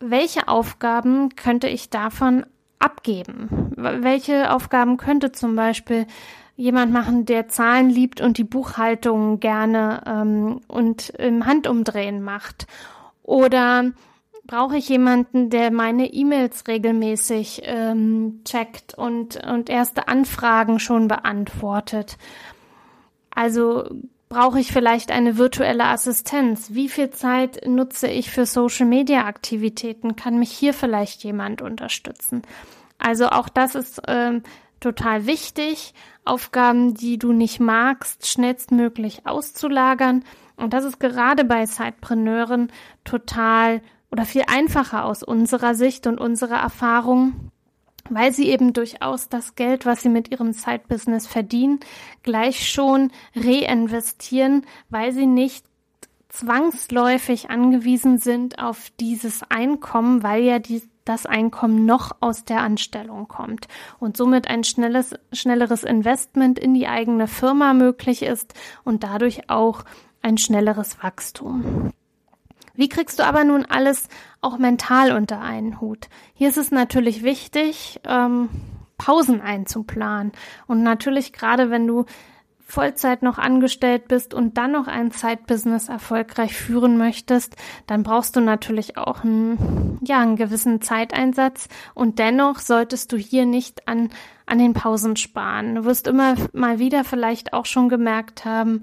welche 0.00 0.48
Aufgaben 0.48 1.36
könnte 1.36 1.68
ich 1.68 1.88
davon 1.88 2.44
abgeben? 2.80 3.72
Welche 3.76 4.52
Aufgaben 4.52 4.96
könnte 4.96 5.30
zum 5.30 5.54
Beispiel 5.54 6.08
jemand 6.56 6.92
machen, 6.92 7.26
der 7.26 7.46
Zahlen 7.46 7.90
liebt 7.90 8.20
und 8.20 8.38
die 8.38 8.44
Buchhaltung 8.44 9.38
gerne 9.38 10.02
ähm, 10.04 10.60
und 10.66 11.10
im 11.10 11.46
Handumdrehen 11.46 12.22
macht? 12.22 12.66
Oder 13.22 13.92
brauche 14.44 14.76
ich 14.76 14.88
jemanden, 14.88 15.50
der 15.50 15.70
meine 15.70 16.12
E-Mails 16.12 16.66
regelmäßig 16.66 17.62
ähm, 17.64 18.40
checkt 18.44 18.94
und, 18.94 19.36
und 19.46 19.70
erste 19.70 20.08
Anfragen 20.08 20.78
schon 20.78 21.08
beantwortet? 21.08 22.18
Also 23.34 23.88
brauche 24.28 24.60
ich 24.60 24.72
vielleicht 24.72 25.10
eine 25.10 25.38
virtuelle 25.38 25.84
Assistenz? 25.84 26.68
Wie 26.72 26.88
viel 26.88 27.10
Zeit 27.10 27.66
nutze 27.66 28.08
ich 28.08 28.30
für 28.30 28.46
Social-Media-Aktivitäten? 28.46 30.16
Kann 30.16 30.38
mich 30.38 30.50
hier 30.50 30.74
vielleicht 30.74 31.22
jemand 31.22 31.62
unterstützen? 31.62 32.42
Also 32.98 33.28
auch 33.28 33.48
das 33.48 33.74
ist 33.74 34.00
ähm, 34.08 34.42
total 34.80 35.26
wichtig, 35.26 35.94
Aufgaben, 36.24 36.94
die 36.94 37.18
du 37.18 37.32
nicht 37.32 37.58
magst, 37.58 38.26
schnellstmöglich 38.26 39.26
auszulagern 39.26 40.24
und 40.62 40.72
das 40.72 40.84
ist 40.84 41.00
gerade 41.00 41.44
bei 41.44 41.66
Sidepreneuren 41.66 42.70
total 43.04 43.82
oder 44.10 44.24
viel 44.24 44.44
einfacher 44.46 45.04
aus 45.04 45.22
unserer 45.22 45.74
Sicht 45.74 46.06
und 46.06 46.20
unserer 46.20 46.56
Erfahrung, 46.56 47.50
weil 48.10 48.32
sie 48.32 48.48
eben 48.48 48.72
durchaus 48.72 49.28
das 49.28 49.54
Geld, 49.54 49.86
was 49.86 50.02
sie 50.02 50.08
mit 50.08 50.30
ihrem 50.30 50.52
Side-Business 50.52 51.26
verdienen, 51.26 51.80
gleich 52.22 52.70
schon 52.70 53.10
reinvestieren, 53.34 54.66
weil 54.90 55.12
sie 55.12 55.26
nicht 55.26 55.64
zwangsläufig 56.28 57.50
angewiesen 57.50 58.18
sind 58.18 58.58
auf 58.58 58.90
dieses 59.00 59.42
Einkommen, 59.50 60.22
weil 60.22 60.42
ja 60.42 60.58
die, 60.58 60.82
das 61.04 61.26
Einkommen 61.26 61.84
noch 61.84 62.12
aus 62.20 62.44
der 62.44 62.60
Anstellung 62.60 63.28
kommt. 63.28 63.68
Und 63.98 64.16
somit 64.16 64.48
ein 64.48 64.64
schnelles, 64.64 65.14
schnelleres 65.32 65.84
Investment 65.84 66.58
in 66.58 66.72
die 66.74 66.88
eigene 66.88 67.28
Firma 67.28 67.74
möglich 67.74 68.22
ist 68.22 68.54
und 68.84 69.04
dadurch 69.04 69.50
auch 69.50 69.84
ein 70.22 70.38
schnelleres 70.38 71.02
Wachstum. 71.02 71.92
Wie 72.74 72.88
kriegst 72.88 73.18
du 73.18 73.24
aber 73.24 73.44
nun 73.44 73.66
alles 73.66 74.08
auch 74.40 74.58
mental 74.58 75.12
unter 75.12 75.40
einen 75.40 75.80
Hut? 75.80 76.08
Hier 76.32 76.48
ist 76.48 76.56
es 76.56 76.70
natürlich 76.70 77.22
wichtig, 77.22 78.00
ähm, 78.04 78.48
Pausen 78.96 79.40
einzuplanen. 79.40 80.32
Und 80.66 80.82
natürlich 80.82 81.32
gerade 81.32 81.70
wenn 81.70 81.86
du 81.86 82.06
Vollzeit 82.72 83.22
noch 83.22 83.36
angestellt 83.36 84.08
bist 84.08 84.32
und 84.32 84.56
dann 84.56 84.72
noch 84.72 84.86
ein 84.86 85.10
Zeitbusiness 85.10 85.90
erfolgreich 85.90 86.54
führen 86.54 86.96
möchtest, 86.96 87.54
dann 87.86 88.02
brauchst 88.02 88.34
du 88.34 88.40
natürlich 88.40 88.96
auch 88.96 89.24
einen, 89.24 89.98
ja, 90.02 90.20
einen 90.20 90.36
gewissen 90.36 90.80
Zeiteinsatz 90.80 91.68
und 91.94 92.18
dennoch 92.18 92.60
solltest 92.60 93.12
du 93.12 93.18
hier 93.18 93.44
nicht 93.44 93.88
an, 93.88 94.08
an 94.46 94.58
den 94.58 94.72
Pausen 94.72 95.16
sparen. 95.16 95.74
Du 95.74 95.84
wirst 95.84 96.06
immer 96.06 96.34
mal 96.54 96.78
wieder 96.78 97.04
vielleicht 97.04 97.52
auch 97.52 97.66
schon 97.66 97.90
gemerkt 97.90 98.46
haben, 98.46 98.80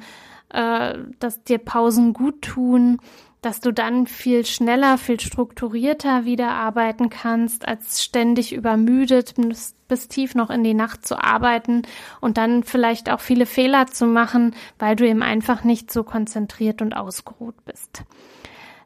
äh, 0.50 0.98
dass 1.20 1.44
dir 1.44 1.58
Pausen 1.58 2.14
gut 2.14 2.42
tun, 2.42 3.00
dass 3.42 3.62
du 3.62 3.72
dann 3.72 4.06
viel 4.06 4.46
schneller, 4.46 4.98
viel 4.98 5.20
strukturierter 5.20 6.26
wieder 6.26 6.50
arbeiten 6.50 7.10
kannst, 7.10 7.68
als 7.68 8.04
ständig 8.04 8.54
übermüdet 8.54 9.36
bis, 9.38 9.76
bis, 9.88 10.10
tief 10.10 10.36
noch 10.36 10.50
in 10.50 10.64
die 10.64 10.74
Nacht 10.74 11.08
zu 11.08 11.18
arbeiten 11.24 11.84
und 12.20 12.38
dann 12.38 12.64
vielleicht 12.64 13.10
auch 13.10 13.22
viele 13.22 13.46
Fehler 13.46 13.88
zu 13.88 14.06
machen, 14.06 14.56
weil 14.78 14.98
du 14.98 15.08
eben 15.08 15.24
einfach 15.24 15.64
nicht 15.64 15.92
so 15.92 16.04
konzentriert 16.04 16.82
und 16.82 16.94
ausgeruht 16.94 17.56
bist. 17.64 18.04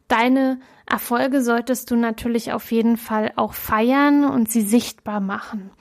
Deine 0.07 0.59
Erfolge 0.85 1.41
solltest 1.41 1.89
du 1.89 1.95
natürlich 1.95 2.53
auf 2.53 2.71
jeden 2.71 2.97
Fall 2.97 3.31
auch 3.35 3.53
feiern 3.53 4.25
und 4.25 4.51
sie 4.51 4.61
sichtbar 4.61 5.19
machen 5.19 5.71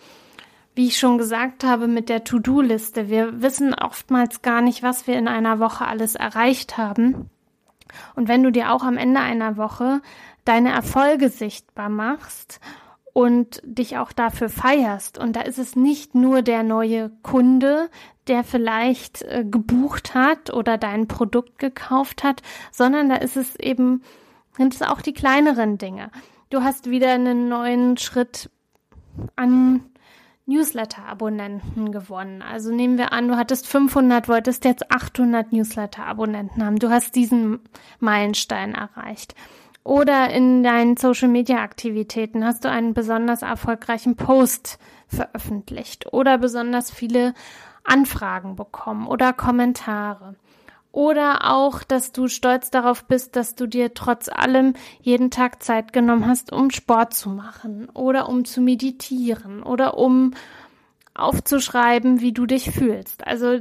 wie 0.75 0.87
ich 0.87 0.99
schon 0.99 1.19
gesagt 1.19 1.65
habe, 1.65 1.87
mit 1.87 2.09
der 2.09 2.25
To-Do-Liste. 2.25 3.09
Wir 3.09 3.43
wissen 3.43 3.75
oftmals 3.75 4.43
gar 4.43 4.63
nicht, 4.63 4.83
was 4.83 5.07
wir 5.07 5.19
in 5.19 5.29
einer 5.29 5.59
Woche 5.59 5.87
alles 5.87 6.15
erreicht 6.15 6.79
haben. 6.79 7.31
Und 8.15 8.29
wenn 8.29 8.43
du 8.43 8.51
dir 8.51 8.73
auch 8.73 8.83
am 8.83 8.97
Ende 8.97 9.21
einer 9.21 9.57
Woche 9.57 10.01
deine 10.45 10.73
Erfolge 10.73 11.29
sichtbar 11.29 11.89
machst 11.89 12.61
und 13.13 13.61
dich 13.65 13.99
auch 13.99 14.13
dafür 14.13 14.49
feierst, 14.49 15.19
und 15.19 15.37
da 15.37 15.43
ist 15.43 15.59
es 15.59 15.77
nicht 15.77 16.15
nur 16.15 16.41
der 16.41 16.63
neue 16.63 17.11
Kunde, 17.23 17.91
der 18.29 18.45
vielleicht 18.45 19.23
äh, 19.23 19.45
gebucht 19.45 20.15
hat 20.15 20.53
oder 20.53 20.79
dein 20.79 21.07
Produkt 21.07 21.59
gekauft 21.59 22.25
hat, 22.25 22.43
sondern 22.71 23.09
da 23.11 23.17
ist 23.17 23.37
es 23.37 23.57
eben, 23.57 24.03
sind 24.57 24.75
es 24.75 24.83
auch 24.83 25.03
die 25.03 25.13
kleineren 25.13 25.77
Dinge. 25.77 26.11
Du 26.49 26.63
hast 26.63 26.89
wieder 26.89 27.13
einen 27.13 27.49
neuen 27.49 27.97
Schritt 27.99 28.49
an 29.37 29.85
Newsletter-Abonnenten 30.47 31.93
gewonnen. 31.93 32.43
Also 32.43 32.73
nehmen 32.73 32.99
wir 32.99 33.13
an, 33.13 33.29
du 33.29 33.37
hattest 33.37 33.67
500, 33.69 34.29
wolltest 34.29 34.65
jetzt 34.65 34.91
800 34.91 35.53
Newsletter-Abonnenten 35.53 36.65
haben. 36.65 36.79
Du 36.79 36.91
hast 36.91 37.15
diesen 37.15 37.61
Meilenstein 38.01 38.75
erreicht. 38.75 39.35
Oder 39.85 40.31
in 40.31 40.63
deinen 40.63 40.97
Social-Media-Aktivitäten 40.97 42.45
hast 42.45 42.65
du 42.65 42.71
einen 42.71 42.95
besonders 42.95 43.43
erfolgreichen 43.43 44.17
Post 44.17 44.79
veröffentlicht 45.09 46.13
oder 46.13 46.39
besonders 46.39 46.91
viele 46.91 47.35
Anfragen 47.85 48.55
bekommen 48.55 49.09
oder 49.09 49.33
Kommentare. 49.33 50.37
Oder 50.93 51.51
auch, 51.51 51.83
dass 51.83 52.13
du 52.13 52.29
stolz 52.29 52.71
darauf 52.71 53.05
bist, 53.05 53.35
dass 53.35 53.55
du 53.55 53.67
dir 53.67 53.95
trotz 53.95 54.29
allem 54.29 54.75
jeden 55.01 55.31
Tag 55.31 55.63
Zeit 55.63 55.95
genommen 55.95 56.27
hast, 56.27 56.53
um 56.53 56.71
Sport 56.71 57.15
zu 57.15 57.31
machen 57.31 57.89
oder 57.95 58.29
um 58.29 58.45
zu 58.45 58.61
meditieren 58.61 59.63
oder 59.63 59.97
um 59.97 60.35
aufzuschreiben, 61.15 62.21
wie 62.21 62.33
du 62.33 62.45
dich 62.45 62.71
fühlst. 62.71 63.27
Also 63.27 63.59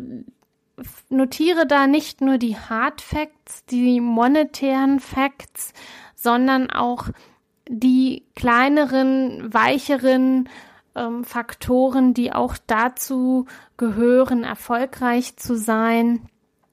notiere 1.10 1.66
da 1.66 1.88
nicht 1.88 2.20
nur 2.20 2.38
die 2.38 2.58
Hard 2.58 3.00
Facts, 3.00 3.66
die 3.66 4.02
monetären 4.02 5.00
Facts, 5.00 5.72
sondern 6.16 6.70
auch 6.70 7.08
die 7.70 8.26
kleineren, 8.36 9.54
weicheren 9.54 10.50
ähm, 10.96 11.24
Faktoren, 11.24 12.14
die 12.14 12.34
auch 12.34 12.58
dazu 12.68 13.46
gehören, 13.78 14.44
erfolgreich 14.44 15.38
zu 15.38 15.56
sein 15.56 16.28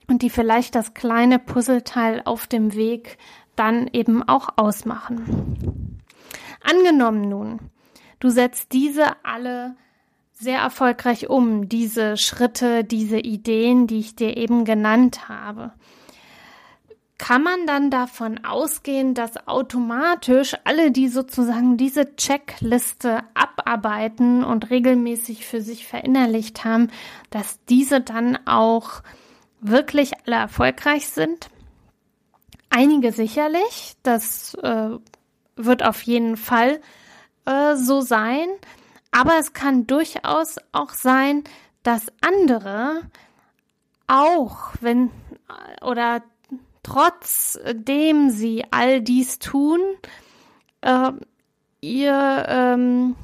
und 0.08 0.22
die 0.22 0.30
vielleicht 0.30 0.74
das 0.74 0.94
kleine 0.94 1.38
Puzzleteil 1.38 2.22
auf 2.24 2.46
dem 2.46 2.74
Weg 2.74 3.18
dann 3.54 3.88
eben 3.92 4.22
auch 4.22 4.48
ausmachen. 4.56 6.00
Angenommen 6.62 7.28
nun, 7.28 7.58
du 8.18 8.30
setzt 8.30 8.72
diese 8.72 9.24
alle 9.24 9.76
sehr 10.32 10.60
erfolgreich 10.60 11.28
um, 11.28 11.68
diese 11.68 12.16
Schritte, 12.16 12.84
diese 12.84 13.18
Ideen, 13.18 13.86
die 13.86 13.98
ich 13.98 14.14
dir 14.14 14.36
eben 14.36 14.64
genannt 14.64 15.28
habe. 15.28 15.72
Kann 17.18 17.42
man 17.42 17.66
dann 17.66 17.90
davon 17.90 18.44
ausgehen, 18.44 19.14
dass 19.14 19.48
automatisch 19.48 20.54
alle, 20.62 20.92
die 20.92 21.08
sozusagen 21.08 21.76
diese 21.76 22.14
Checkliste 22.14 23.24
abarbeiten 23.34 24.44
und 24.44 24.70
regelmäßig 24.70 25.44
für 25.44 25.60
sich 25.60 25.84
verinnerlicht 25.88 26.64
haben, 26.64 26.92
dass 27.30 27.58
diese 27.64 28.00
dann 28.00 28.38
auch 28.46 29.02
wirklich 29.60 30.12
alle 30.26 30.36
erfolgreich 30.36 31.08
sind. 31.08 31.50
Einige 32.70 33.12
sicherlich, 33.12 33.96
das 34.02 34.54
äh, 34.54 34.90
wird 35.56 35.84
auf 35.84 36.02
jeden 36.02 36.36
Fall 36.36 36.80
äh, 37.46 37.76
so 37.76 38.00
sein. 38.00 38.48
Aber 39.10 39.38
es 39.38 39.52
kann 39.52 39.86
durchaus 39.86 40.56
auch 40.72 40.90
sein, 40.90 41.44
dass 41.82 42.12
andere 42.20 43.02
auch, 44.06 44.72
wenn 44.80 45.10
oder 45.82 46.22
trotzdem 46.82 48.30
sie 48.30 48.64
all 48.70 49.00
dies 49.00 49.38
tun, 49.38 49.80
äh, 50.80 51.12
ihr 51.80 52.44
ähm, 52.48 53.16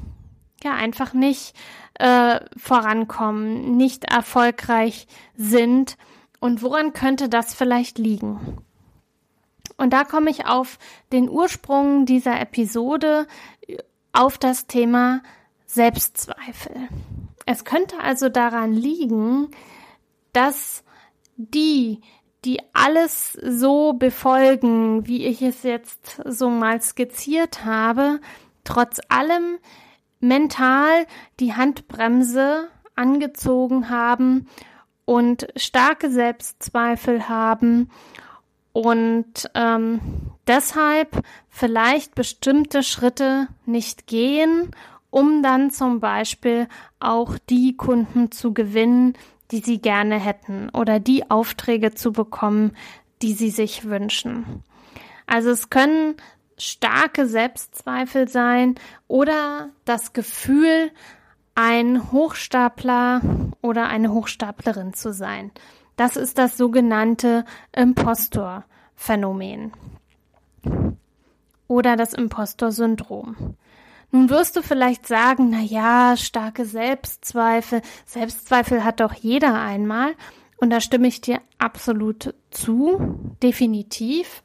ja 0.63 0.73
einfach 0.73 1.13
nicht 1.13 1.55
äh, 1.95 2.39
vorankommen, 2.57 3.77
nicht 3.77 4.05
erfolgreich 4.05 5.07
sind. 5.35 5.97
Und 6.39 6.61
woran 6.61 6.93
könnte 6.93 7.29
das 7.29 7.53
vielleicht 7.53 7.97
liegen? 7.97 8.57
Und 9.77 9.93
da 9.93 10.03
komme 10.03 10.29
ich 10.29 10.45
auf 10.45 10.79
den 11.11 11.29
Ursprung 11.29 12.05
dieser 12.05 12.39
Episode, 12.39 13.27
auf 14.13 14.37
das 14.37 14.67
Thema 14.67 15.21
Selbstzweifel. 15.65 16.87
Es 17.45 17.65
könnte 17.65 17.99
also 17.99 18.29
daran 18.29 18.73
liegen, 18.73 19.49
dass 20.31 20.83
die, 21.35 22.01
die 22.45 22.59
alles 22.73 23.33
so 23.33 23.93
befolgen, 23.93 25.05
wie 25.05 25.25
ich 25.25 25.41
es 25.41 25.63
jetzt 25.63 26.21
so 26.25 26.49
mal 26.49 26.81
skizziert 26.81 27.65
habe, 27.65 28.21
trotz 28.63 28.99
allem 29.09 29.57
mental 30.19 31.05
die 31.39 31.53
Handbremse 31.53 32.69
angezogen 32.95 33.89
haben 33.89 34.47
und 35.05 35.47
starke 35.55 36.09
Selbstzweifel 36.09 37.29
haben 37.29 37.89
und 38.73 39.49
ähm, 39.53 40.01
deshalb 40.47 41.21
vielleicht 41.47 42.15
bestimmte 42.15 42.83
Schritte 42.83 43.47
nicht 43.65 44.07
gehen, 44.07 44.71
um 45.09 45.41
dann 45.41 45.71
zum 45.71 46.01
Beispiel 46.01 46.67
auch 46.99 47.37
die 47.49 47.77
Kunden 47.77 48.31
zu 48.31 48.53
gewinnen, 48.53 49.13
die 49.51 49.59
sie 49.59 49.79
gerne 49.79 50.19
hätten 50.19 50.69
oder 50.71 50.99
die 50.99 51.29
Aufträge 51.31 51.93
zu 51.93 52.11
bekommen, 52.11 52.75
die 53.21 53.33
sie 53.33 53.49
sich 53.49 53.85
wünschen. 53.85 54.63
Also 55.27 55.51
es 55.51 55.69
können 55.69 56.15
starke 56.57 57.27
Selbstzweifel 57.27 58.27
sein 58.27 58.75
oder 59.07 59.69
das 59.85 60.13
Gefühl, 60.13 60.91
ein 61.55 62.11
Hochstapler 62.11 63.21
oder 63.61 63.87
eine 63.87 64.11
Hochstaplerin 64.11 64.93
zu 64.93 65.13
sein. 65.13 65.51
Das 65.95 66.17
ist 66.17 66.37
das 66.37 66.57
sogenannte 66.57 67.45
Impostor-Phänomen 67.71 69.71
oder 71.67 71.95
das 71.95 72.13
Impostor-Syndrom. 72.13 73.55
Nun 74.11 74.29
wirst 74.29 74.55
du 74.55 74.61
vielleicht 74.61 75.07
sagen, 75.07 75.49
na 75.49 75.61
ja, 75.61 76.15
starke 76.17 76.65
Selbstzweifel. 76.65 77.81
Selbstzweifel 78.05 78.83
hat 78.83 78.99
doch 78.99 79.13
jeder 79.13 79.59
einmal. 79.59 80.13
Und 80.57 80.69
da 80.69 80.79
stimme 80.79 81.07
ich 81.07 81.21
dir 81.21 81.41
absolut 81.57 82.33
zu. 82.49 83.35
Definitiv. 83.41 84.43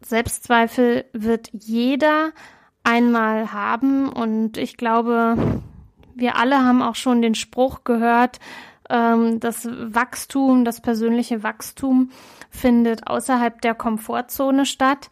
Selbstzweifel 0.00 1.04
wird 1.12 1.50
jeder 1.52 2.32
einmal 2.82 3.52
haben. 3.52 4.08
Und 4.08 4.56
ich 4.56 4.76
glaube, 4.76 5.62
wir 6.14 6.36
alle 6.36 6.64
haben 6.64 6.82
auch 6.82 6.94
schon 6.94 7.22
den 7.22 7.34
Spruch 7.34 7.84
gehört, 7.84 8.38
ähm, 8.90 9.40
das 9.40 9.66
Wachstum, 9.70 10.64
das 10.64 10.80
persönliche 10.80 11.42
Wachstum 11.42 12.10
findet 12.50 13.06
außerhalb 13.06 13.60
der 13.60 13.74
Komfortzone 13.74 14.66
statt. 14.66 15.10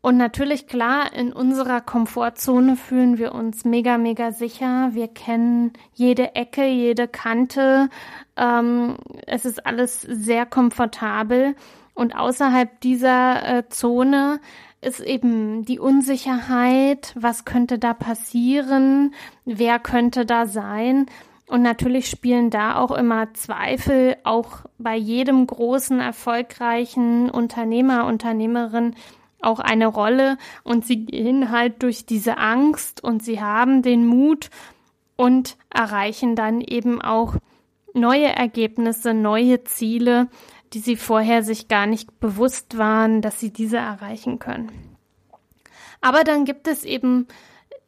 Und 0.00 0.16
natürlich, 0.16 0.68
klar, 0.68 1.12
in 1.12 1.32
unserer 1.32 1.80
Komfortzone 1.80 2.76
fühlen 2.76 3.18
wir 3.18 3.34
uns 3.34 3.64
mega, 3.64 3.98
mega 3.98 4.30
sicher. 4.30 4.90
Wir 4.92 5.08
kennen 5.08 5.72
jede 5.92 6.36
Ecke, 6.36 6.66
jede 6.66 7.08
Kante. 7.08 7.90
Ähm, 8.36 8.96
es 9.26 9.44
ist 9.44 9.66
alles 9.66 10.02
sehr 10.02 10.46
komfortabel. 10.46 11.56
Und 11.94 12.14
außerhalb 12.14 12.80
dieser 12.80 13.58
äh, 13.58 13.68
Zone 13.70 14.38
ist 14.80 15.00
eben 15.00 15.64
die 15.64 15.78
Unsicherheit. 15.78 17.12
Was 17.16 17.44
könnte 17.44 17.78
da 17.78 17.94
passieren? 17.94 19.14
Wer 19.44 19.78
könnte 19.78 20.24
da 20.24 20.46
sein? 20.46 21.06
Und 21.48 21.62
natürlich 21.62 22.10
spielen 22.10 22.50
da 22.50 22.76
auch 22.76 22.90
immer 22.90 23.32
Zweifel, 23.32 24.16
auch 24.22 24.66
bei 24.78 24.96
jedem 24.96 25.46
großen, 25.46 25.98
erfolgreichen 25.98 27.30
Unternehmer, 27.30 28.04
Unternehmerin 28.06 28.94
auch 29.40 29.58
eine 29.58 29.86
Rolle. 29.86 30.36
Und 30.62 30.84
sie 30.84 31.06
gehen 31.06 31.50
halt 31.50 31.82
durch 31.82 32.04
diese 32.04 32.36
Angst 32.38 33.02
und 33.02 33.22
sie 33.22 33.40
haben 33.40 33.82
den 33.82 34.06
Mut 34.06 34.50
und 35.16 35.56
erreichen 35.70 36.36
dann 36.36 36.60
eben 36.60 37.00
auch 37.00 37.34
neue 37.94 38.28
Ergebnisse, 38.28 39.14
neue 39.14 39.64
Ziele, 39.64 40.28
die 40.72 40.80
sie 40.80 40.96
vorher 40.96 41.42
sich 41.42 41.68
gar 41.68 41.86
nicht 41.86 42.20
bewusst 42.20 42.78
waren, 42.78 43.22
dass 43.22 43.40
sie 43.40 43.52
diese 43.52 43.78
erreichen 43.78 44.38
können. 44.38 44.96
Aber 46.00 46.24
dann 46.24 46.44
gibt 46.44 46.68
es 46.68 46.84
eben 46.84 47.26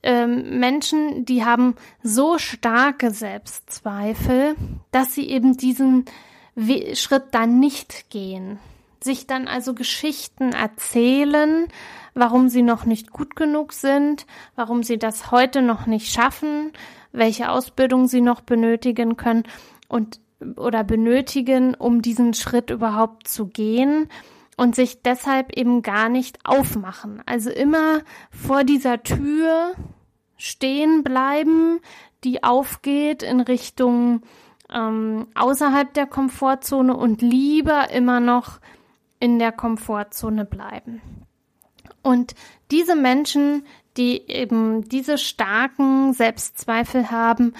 ähm, 0.02 0.58
Menschen, 0.58 1.24
die 1.24 1.44
haben 1.44 1.74
so 2.02 2.38
starke 2.38 3.10
Selbstzweifel, 3.10 4.56
dass 4.90 5.14
sie 5.14 5.28
eben 5.28 5.56
diesen 5.56 6.06
We 6.54 6.96
Schritt 6.96 7.26
dann 7.32 7.60
nicht 7.60 8.10
gehen. 8.10 8.58
Sich 9.02 9.26
dann 9.26 9.48
also 9.48 9.74
Geschichten 9.74 10.52
erzählen, 10.52 11.68
warum 12.14 12.48
sie 12.48 12.62
noch 12.62 12.84
nicht 12.84 13.12
gut 13.12 13.36
genug 13.36 13.72
sind, 13.72 14.26
warum 14.56 14.82
sie 14.82 14.98
das 14.98 15.30
heute 15.30 15.62
noch 15.62 15.86
nicht 15.86 16.12
schaffen, 16.12 16.72
welche 17.12 17.50
Ausbildung 17.50 18.08
sie 18.08 18.20
noch 18.20 18.40
benötigen 18.40 19.16
können 19.16 19.44
und 19.88 20.20
oder 20.56 20.84
benötigen, 20.84 21.74
um 21.74 22.02
diesen 22.02 22.34
Schritt 22.34 22.70
überhaupt 22.70 23.28
zu 23.28 23.46
gehen 23.46 24.08
und 24.56 24.74
sich 24.74 25.02
deshalb 25.02 25.56
eben 25.56 25.82
gar 25.82 26.08
nicht 26.08 26.38
aufmachen. 26.44 27.22
Also 27.26 27.50
immer 27.50 28.00
vor 28.30 28.64
dieser 28.64 29.02
Tür 29.02 29.72
stehen 30.36 31.02
bleiben, 31.02 31.80
die 32.24 32.42
aufgeht 32.42 33.22
in 33.22 33.40
Richtung 33.40 34.22
ähm, 34.72 35.28
außerhalb 35.34 35.92
der 35.94 36.06
Komfortzone 36.06 36.96
und 36.96 37.22
lieber 37.22 37.90
immer 37.90 38.20
noch 38.20 38.60
in 39.18 39.38
der 39.38 39.52
Komfortzone 39.52 40.44
bleiben. 40.44 41.02
Und 42.02 42.34
diese 42.70 42.96
Menschen, 42.96 43.64
die 43.96 44.28
eben 44.28 44.88
diese 44.88 45.18
starken 45.18 46.14
Selbstzweifel 46.14 47.10
haben, 47.10 47.54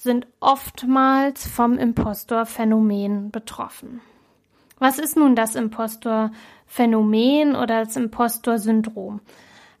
sind 0.00 0.26
oftmals 0.40 1.46
vom 1.46 1.76
Impostor-Phänomen 1.76 3.30
betroffen. 3.30 4.00
Was 4.78 4.98
ist 4.98 5.14
nun 5.14 5.36
das 5.36 5.56
Impostor-Phänomen 5.56 7.54
oder 7.54 7.84
das 7.84 7.96
Impostor-Syndrom? 7.96 9.20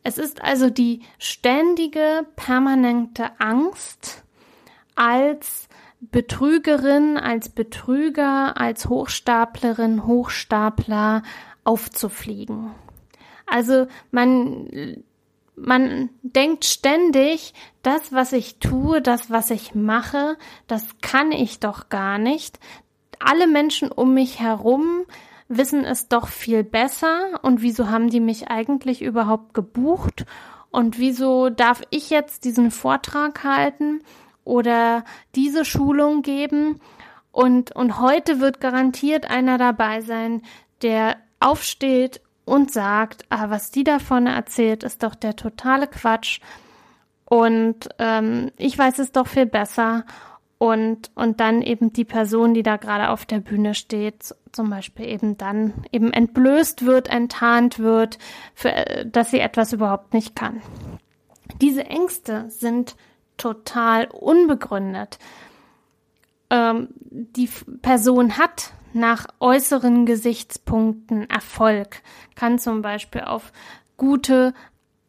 Es 0.02 0.18
ist 0.18 0.44
also 0.44 0.68
die 0.68 1.00
ständige, 1.18 2.26
permanente 2.36 3.30
Angst, 3.40 4.22
als 4.94 5.70
Betrügerin, 6.00 7.16
als 7.16 7.48
Betrüger, 7.48 8.60
als 8.60 8.90
Hochstaplerin, 8.90 10.06
Hochstapler 10.06 11.22
aufzufliegen. 11.64 12.72
Also 13.46 13.86
man, 14.10 15.02
man 15.56 16.10
denkt 16.22 16.64
ständig, 16.64 17.54
das, 17.82 18.12
was 18.12 18.32
ich 18.32 18.58
tue, 18.58 19.02
das, 19.02 19.30
was 19.30 19.50
ich 19.50 19.74
mache, 19.74 20.36
das 20.66 20.86
kann 21.00 21.32
ich 21.32 21.60
doch 21.60 21.88
gar 21.88 22.18
nicht. 22.18 22.58
Alle 23.18 23.46
Menschen 23.46 23.92
um 23.92 24.14
mich 24.14 24.40
herum 24.40 25.04
wissen 25.48 25.84
es 25.84 26.08
doch 26.08 26.28
viel 26.28 26.64
besser. 26.64 27.40
Und 27.42 27.60
wieso 27.60 27.90
haben 27.90 28.08
die 28.08 28.20
mich 28.20 28.48
eigentlich 28.48 29.02
überhaupt 29.02 29.52
gebucht? 29.52 30.24
Und 30.70 30.98
wieso 30.98 31.50
darf 31.50 31.82
ich 31.90 32.08
jetzt 32.08 32.44
diesen 32.44 32.70
Vortrag 32.70 33.44
halten 33.44 34.02
oder 34.44 35.04
diese 35.34 35.64
Schulung 35.64 36.22
geben? 36.22 36.80
Und, 37.32 37.74
und 37.74 38.00
heute 38.00 38.40
wird 38.40 38.60
garantiert 38.60 39.28
einer 39.28 39.58
dabei 39.58 40.00
sein, 40.00 40.42
der 40.82 41.16
aufsteht 41.40 42.20
und 42.50 42.72
sagt, 42.72 43.24
ah, 43.30 43.48
was 43.48 43.70
die 43.70 43.84
davon 43.84 44.26
erzählt, 44.26 44.82
ist 44.82 45.04
doch 45.04 45.14
der 45.14 45.36
totale 45.36 45.86
Quatsch 45.86 46.40
und 47.24 47.88
ähm, 48.00 48.50
ich 48.56 48.76
weiß 48.76 48.98
es 48.98 49.12
doch 49.12 49.28
viel 49.28 49.46
besser 49.46 50.04
und, 50.58 51.12
und 51.14 51.38
dann 51.38 51.62
eben 51.62 51.92
die 51.92 52.04
Person, 52.04 52.52
die 52.54 52.64
da 52.64 52.76
gerade 52.76 53.10
auf 53.10 53.24
der 53.24 53.38
Bühne 53.38 53.74
steht, 53.74 54.34
zum 54.50 54.68
Beispiel 54.68 55.06
eben 55.06 55.38
dann 55.38 55.72
eben 55.92 56.12
entblößt 56.12 56.84
wird, 56.84 57.08
enttarnt 57.08 57.78
wird, 57.78 58.18
für, 58.54 59.06
dass 59.06 59.30
sie 59.30 59.38
etwas 59.38 59.72
überhaupt 59.72 60.12
nicht 60.12 60.34
kann. 60.34 60.60
Diese 61.60 61.84
Ängste 61.86 62.46
sind 62.48 62.96
total 63.36 64.08
unbegründet. 64.08 65.20
Ähm, 66.50 66.88
die 66.98 67.48
Person 67.80 68.36
hat 68.38 68.72
nach 68.92 69.26
äußeren 69.40 70.06
Gesichtspunkten 70.06 71.28
Erfolg, 71.28 72.02
kann 72.34 72.58
zum 72.58 72.82
Beispiel 72.82 73.22
auf 73.22 73.52
gute 73.96 74.54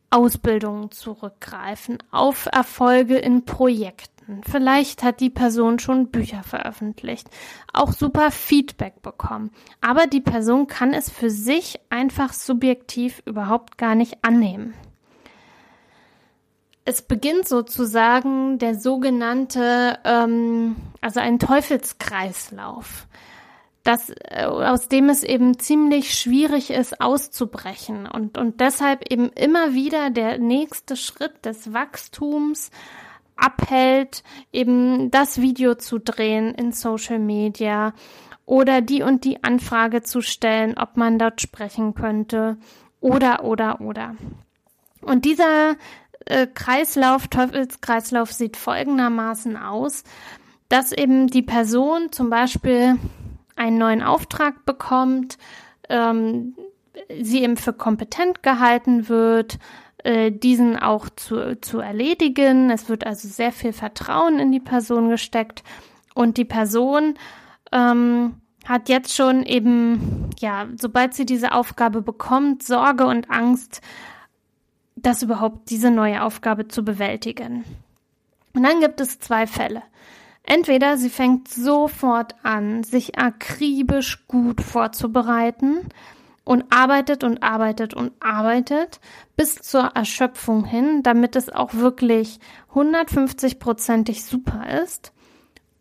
Ausbildungen 0.09 0.91
zurückgreifen, 0.91 1.97
auf 2.11 2.47
Erfolge 2.51 3.17
in 3.17 3.45
Projekten 3.45 4.11
Vielleicht 4.49 5.03
hat 5.03 5.19
die 5.19 5.29
Person 5.29 5.79
schon 5.79 6.07
Bücher 6.07 6.43
veröffentlicht, 6.43 7.29
auch 7.73 7.91
super 7.91 8.31
Feedback 8.31 9.01
bekommen. 9.01 9.51
Aber 9.81 10.07
die 10.07 10.21
Person 10.21 10.67
kann 10.67 10.93
es 10.93 11.09
für 11.09 11.29
sich 11.29 11.79
einfach 11.89 12.31
subjektiv 12.31 13.21
überhaupt 13.25 13.77
gar 13.77 13.95
nicht 13.95 14.23
annehmen. 14.23 14.73
es 16.83 17.03
beginnt 17.03 17.47
sozusagen 17.47 18.57
der 18.57 18.73
sogenannte, 18.75 19.99
ähm, 20.03 20.75
also 20.99 21.19
ein 21.19 21.37
Teufelskreislauf, 21.37 23.07
das, 23.83 24.11
äh, 24.29 24.45
aus 24.45 24.87
dem 24.87 25.09
es 25.09 25.23
eben 25.23 25.57
ziemlich 25.59 26.13
schwierig 26.13 26.69
ist 26.69 27.01
auszubrechen 27.01 28.07
und, 28.07 28.37
und 28.37 28.59
deshalb 28.59 29.11
eben 29.11 29.29
immer 29.29 29.73
wieder 29.73 30.09
der 30.09 30.37
nächste 30.37 30.95
Schritt 30.95 31.45
des 31.45 31.73
Wachstums 31.73 32.69
abhält, 33.35 34.23
eben 34.51 35.09
das 35.09 35.41
Video 35.41 35.75
zu 35.75 35.97
drehen 35.97 36.53
in 36.53 36.71
Social 36.71 37.19
Media 37.19 37.93
oder 38.45 38.81
die 38.81 39.01
und 39.01 39.23
die 39.23 39.43
Anfrage 39.43 40.03
zu 40.03 40.21
stellen, 40.21 40.77
ob 40.77 40.97
man 40.97 41.17
dort 41.17 41.41
sprechen 41.41 41.95
könnte 41.95 42.57
oder, 42.99 43.43
oder, 43.43 43.81
oder. 43.81 44.15
Und 45.01 45.25
dieser 45.25 45.75
äh, 46.25 46.45
Kreislauf, 46.45 47.27
Teufelskreislauf 47.27 48.31
sieht 48.31 48.57
folgendermaßen 48.57 49.57
aus, 49.57 50.03
dass 50.69 50.91
eben 50.91 51.27
die 51.27 51.41
Person 51.41 52.11
zum 52.11 52.29
Beispiel 52.29 52.97
einen 53.61 53.77
neuen 53.77 54.01
Auftrag 54.01 54.65
bekommt, 54.65 55.37
ähm, 55.87 56.55
sie 57.21 57.43
eben 57.43 57.57
für 57.57 57.73
kompetent 57.73 58.41
gehalten 58.41 59.07
wird, 59.07 59.59
äh, 59.99 60.31
diesen 60.31 60.77
auch 60.77 61.09
zu, 61.09 61.59
zu 61.61 61.79
erledigen. 61.79 62.71
Es 62.71 62.89
wird 62.89 63.05
also 63.05 63.27
sehr 63.27 63.51
viel 63.51 63.71
Vertrauen 63.71 64.39
in 64.39 64.51
die 64.51 64.59
Person 64.59 65.09
gesteckt 65.09 65.63
und 66.15 66.37
die 66.37 66.45
Person 66.45 67.13
ähm, 67.71 68.35
hat 68.65 68.89
jetzt 68.89 69.15
schon 69.15 69.43
eben, 69.43 70.31
ja, 70.39 70.67
sobald 70.75 71.13
sie 71.13 71.25
diese 71.25 71.51
Aufgabe 71.51 72.01
bekommt, 72.01 72.63
Sorge 72.63 73.05
und 73.05 73.29
Angst, 73.29 73.81
das 74.95 75.21
überhaupt 75.21 75.69
diese 75.69 75.91
neue 75.91 76.23
Aufgabe 76.23 76.67
zu 76.67 76.83
bewältigen. 76.83 77.63
Und 78.53 78.63
dann 78.63 78.81
gibt 78.81 78.99
es 79.01 79.19
zwei 79.19 79.45
Fälle. 79.45 79.83
Entweder 80.43 80.97
sie 80.97 81.09
fängt 81.09 81.47
sofort 81.47 82.35
an, 82.43 82.83
sich 82.83 83.17
akribisch 83.17 84.27
gut 84.27 84.61
vorzubereiten 84.61 85.87
und 86.43 86.65
arbeitet 86.71 87.23
und 87.23 87.43
arbeitet 87.43 87.93
und 87.93 88.11
arbeitet 88.19 88.99
bis 89.35 89.55
zur 89.55 89.83
Erschöpfung 89.95 90.65
hin, 90.65 91.03
damit 91.03 91.35
es 91.35 91.49
auch 91.49 91.75
wirklich 91.75 92.39
150-prozentig 92.73 94.23
super 94.23 94.81
ist. 94.83 95.13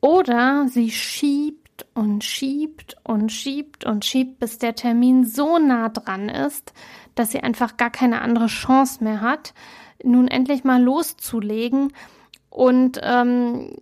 Oder 0.00 0.66
sie 0.68 0.90
schiebt 0.90 1.86
und 1.94 2.22
schiebt 2.24 2.96
und 3.04 3.32
schiebt 3.32 3.84
und 3.84 4.04
schiebt, 4.04 4.38
bis 4.38 4.58
der 4.58 4.74
Termin 4.74 5.24
so 5.24 5.58
nah 5.58 5.88
dran 5.88 6.28
ist, 6.28 6.72
dass 7.14 7.32
sie 7.32 7.40
einfach 7.40 7.76
gar 7.76 7.90
keine 7.90 8.20
andere 8.20 8.46
Chance 8.46 9.02
mehr 9.02 9.20
hat, 9.22 9.54
nun 10.02 10.28
endlich 10.28 10.64
mal 10.64 10.82
loszulegen 10.82 11.92
und, 12.48 13.00
ähm, 13.02 13.72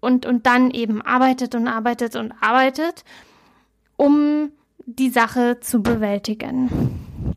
und, 0.00 0.26
und 0.26 0.46
dann 0.46 0.70
eben 0.70 1.02
arbeitet 1.02 1.54
und 1.54 1.68
arbeitet 1.68 2.16
und 2.16 2.32
arbeitet, 2.40 3.04
um 3.96 4.50
die 4.86 5.10
Sache 5.10 5.58
zu 5.60 5.82
bewältigen. 5.82 7.34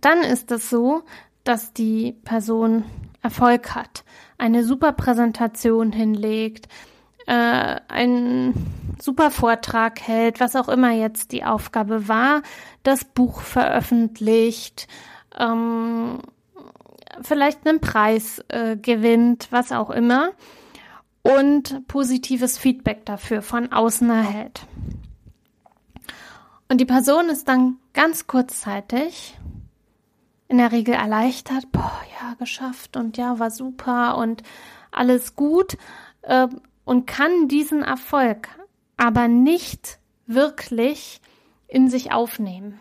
Dann 0.00 0.20
ist 0.20 0.50
es 0.50 0.68
so, 0.68 1.02
dass 1.44 1.72
die 1.72 2.12
Person 2.24 2.84
Erfolg 3.22 3.74
hat, 3.74 4.04
eine 4.36 4.64
super 4.64 4.92
Präsentation 4.92 5.92
hinlegt, 5.92 6.68
äh, 7.26 7.80
einen 7.88 8.52
super 9.00 9.30
Vortrag 9.30 10.00
hält, 10.00 10.40
was 10.40 10.56
auch 10.56 10.68
immer 10.68 10.90
jetzt 10.90 11.32
die 11.32 11.44
Aufgabe 11.44 12.06
war, 12.06 12.42
das 12.82 13.04
Buch 13.04 13.40
veröffentlicht, 13.40 14.88
ähm, 15.38 16.18
vielleicht 17.22 17.66
einen 17.66 17.80
Preis 17.80 18.44
äh, 18.48 18.76
gewinnt, 18.76 19.48
was 19.50 19.72
auch 19.72 19.90
immer, 19.90 20.32
und 21.24 21.88
positives 21.88 22.58
Feedback 22.58 23.04
dafür 23.06 23.42
von 23.42 23.72
außen 23.72 24.08
erhält. 24.08 24.66
Und 26.68 26.80
die 26.80 26.84
Person 26.84 27.28
ist 27.28 27.48
dann 27.48 27.78
ganz 27.92 28.26
kurzzeitig 28.26 29.36
in 30.48 30.58
der 30.58 30.70
Regel 30.72 30.94
erleichtert, 30.94 31.72
boah, 31.72 32.00
ja, 32.20 32.34
geschafft 32.34 32.96
und 32.96 33.16
ja, 33.16 33.38
war 33.38 33.50
super 33.50 34.16
und 34.18 34.42
alles 34.92 35.34
gut 35.34 35.76
äh, 36.22 36.46
und 36.84 37.06
kann 37.06 37.48
diesen 37.48 37.82
Erfolg 37.82 38.48
aber 38.96 39.26
nicht 39.26 39.98
wirklich 40.26 41.20
in 41.66 41.88
sich 41.88 42.12
aufnehmen 42.12 42.80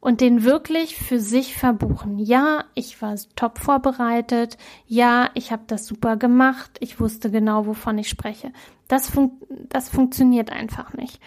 und 0.00 0.20
den 0.20 0.44
wirklich 0.44 0.96
für 0.96 1.18
sich 1.18 1.56
verbuchen. 1.56 2.18
Ja, 2.18 2.64
ich 2.74 3.02
war 3.02 3.16
top 3.34 3.58
vorbereitet. 3.58 4.56
Ja, 4.86 5.30
ich 5.34 5.50
habe 5.50 5.64
das 5.66 5.86
super 5.86 6.16
gemacht. 6.16 6.78
Ich 6.80 7.00
wusste 7.00 7.30
genau, 7.30 7.66
wovon 7.66 7.98
ich 7.98 8.08
spreche. 8.08 8.52
Das, 8.86 9.10
fun 9.10 9.32
das 9.68 9.88
funktioniert 9.88 10.50
einfach 10.50 10.92
nicht. 10.94 11.20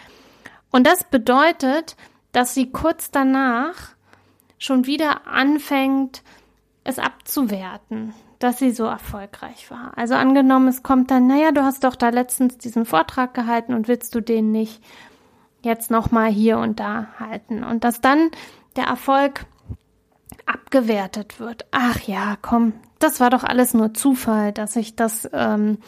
Und 0.70 0.86
das 0.86 1.04
bedeutet, 1.04 1.96
dass 2.32 2.54
sie 2.54 2.72
kurz 2.72 3.10
danach 3.10 3.94
schon 4.58 4.86
wieder 4.86 5.26
anfängt, 5.26 6.22
es 6.84 6.98
abzuwerten, 6.98 8.14
dass 8.38 8.58
sie 8.58 8.70
so 8.70 8.84
erfolgreich 8.84 9.70
war. 9.70 9.92
Also 9.96 10.14
angenommen, 10.14 10.68
es 10.68 10.82
kommt 10.82 11.10
dann, 11.10 11.26
naja, 11.26 11.52
du 11.52 11.62
hast 11.62 11.84
doch 11.84 11.94
da 11.94 12.08
letztens 12.08 12.58
diesen 12.58 12.86
Vortrag 12.86 13.34
gehalten 13.34 13.74
und 13.74 13.86
willst 13.86 14.14
du 14.14 14.20
den 14.20 14.50
nicht 14.50 14.82
jetzt 15.62 15.90
nochmal 15.90 16.30
hier 16.30 16.58
und 16.58 16.80
da 16.80 17.08
halten. 17.18 17.62
Und 17.62 17.84
dass 17.84 18.00
dann 18.00 18.30
der 18.76 18.84
Erfolg 18.84 19.46
abgewertet 20.46 21.40
wird. 21.40 21.66
Ach 21.70 22.00
ja, 22.00 22.36
komm, 22.40 22.74
das 22.98 23.20
war 23.20 23.30
doch 23.30 23.44
alles 23.44 23.74
nur 23.74 23.94
Zufall, 23.94 24.52
dass 24.52 24.76
ich 24.76 24.96
das 24.96 25.28
ähm, 25.32 25.78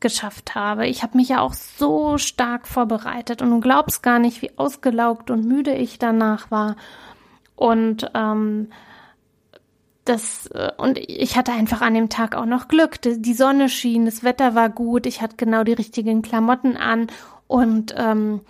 geschafft 0.00 0.54
habe. 0.54 0.86
Ich 0.86 1.02
habe 1.02 1.16
mich 1.16 1.28
ja 1.28 1.40
auch 1.40 1.54
so 1.54 2.18
stark 2.18 2.66
vorbereitet 2.66 3.42
und 3.42 3.50
du 3.50 3.60
glaubst 3.60 4.02
gar 4.02 4.18
nicht, 4.18 4.42
wie 4.42 4.56
ausgelaugt 4.56 5.30
und 5.30 5.44
müde 5.44 5.74
ich 5.74 5.98
danach 5.98 6.50
war. 6.50 6.76
Und 7.54 8.10
ähm, 8.14 8.68
das 10.04 10.46
äh, 10.48 10.70
und 10.78 10.98
ich 10.98 11.36
hatte 11.36 11.52
einfach 11.52 11.82
an 11.82 11.94
dem 11.94 12.08
Tag 12.08 12.34
auch 12.34 12.46
noch 12.46 12.68
Glück. 12.68 13.00
Die 13.02 13.34
Sonne 13.34 13.68
schien, 13.68 14.06
das 14.06 14.24
Wetter 14.24 14.54
war 14.54 14.70
gut, 14.70 15.06
ich 15.06 15.20
hatte 15.20 15.36
genau 15.36 15.64
die 15.64 15.74
richtigen 15.74 16.22
Klamotten 16.22 16.76
an 16.76 17.08
und 17.46 17.94
ähm, 17.96 18.40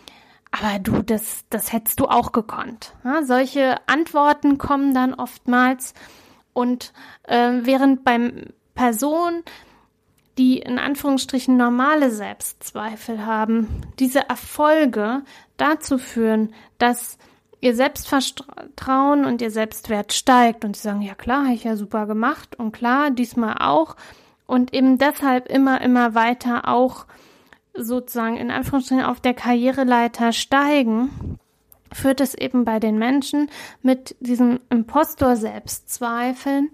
aber 0.50 0.78
du, 0.78 1.02
das, 1.02 1.44
das 1.50 1.72
hättest 1.72 2.00
du 2.00 2.06
auch 2.06 2.32
gekonnt. 2.32 2.94
Ja, 3.04 3.22
solche 3.22 3.76
Antworten 3.86 4.58
kommen 4.58 4.94
dann 4.94 5.14
oftmals 5.14 5.94
und 6.52 6.92
äh, 7.24 7.52
während 7.62 8.04
beim 8.04 8.46
Person 8.74 9.42
die 10.38 10.58
in 10.58 10.78
Anführungsstrichen 10.78 11.56
normale 11.58 12.10
Selbstzweifel 12.10 13.26
haben, 13.26 13.82
diese 13.98 14.26
Erfolge 14.26 15.22
dazu 15.58 15.98
führen, 15.98 16.54
dass 16.78 17.18
ihr 17.60 17.74
Selbstvertrauen 17.74 19.26
und 19.26 19.42
ihr 19.42 19.50
Selbstwert 19.50 20.14
steigt 20.14 20.64
und 20.64 20.76
sie 20.76 20.82
sagen, 20.82 21.02
ja 21.02 21.14
klar, 21.14 21.44
habe 21.44 21.54
ich 21.54 21.64
ja 21.64 21.76
super 21.76 22.06
gemacht 22.06 22.56
und 22.56 22.72
klar, 22.72 23.10
diesmal 23.10 23.56
auch 23.60 23.96
und 24.46 24.72
eben 24.72 24.96
deshalb 24.96 25.48
immer, 25.48 25.82
immer 25.82 26.14
weiter 26.14 26.68
auch 26.68 27.04
sozusagen 27.74 28.36
in 28.36 28.50
Anführungsstrichen 28.50 29.04
auf 29.04 29.20
der 29.20 29.34
Karriereleiter 29.34 30.32
steigen, 30.32 31.38
führt 31.92 32.20
es 32.20 32.34
eben 32.34 32.64
bei 32.64 32.80
den 32.80 32.98
Menschen 32.98 33.50
mit 33.82 34.16
diesen 34.20 34.60
Impostor-Selbstzweifeln 34.70 36.70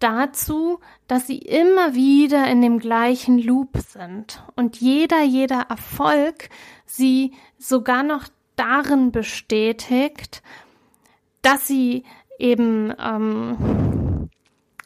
dazu, 0.00 0.80
dass 1.06 1.26
sie 1.26 1.38
immer 1.38 1.94
wieder 1.94 2.46
in 2.48 2.62
dem 2.62 2.78
gleichen 2.78 3.38
Loop 3.38 3.78
sind 3.78 4.42
und 4.56 4.80
jeder, 4.80 5.22
jeder 5.22 5.66
Erfolg 5.68 6.48
sie 6.86 7.32
sogar 7.58 8.02
noch 8.02 8.24
darin 8.56 9.12
bestätigt, 9.12 10.42
dass 11.42 11.66
sie 11.66 12.04
eben 12.38 12.94
ähm, 12.98 14.30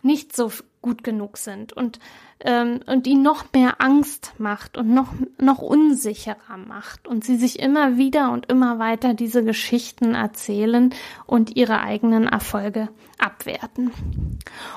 nicht 0.03 0.35
so 0.35 0.51
gut 0.81 1.05
genug 1.05 1.39
sind. 1.39 1.73
Und 1.73 2.01
ähm, 2.45 2.81
und 2.87 3.07
ihn 3.07 3.23
noch 3.23 3.53
mehr 3.53 3.81
Angst 3.81 4.35
macht 4.39 4.77
und 4.77 4.89
noch 4.89 5.09
noch 5.39 5.59
unsicherer 5.59 6.57
macht 6.57 7.07
und 7.07 7.25
sie 7.25 7.37
sich 7.37 7.59
immer 7.59 7.97
wieder 7.97 8.33
und 8.33 8.51
immer 8.51 8.79
weiter 8.79 9.15
diese 9.15 9.45
Geschichten 9.45 10.15
erzählen 10.15 10.95
und 11.27 11.57
ihre 11.57 11.81
eigenen 11.81 12.27
Erfolge 12.27 12.89
abwerten. 13.19 13.93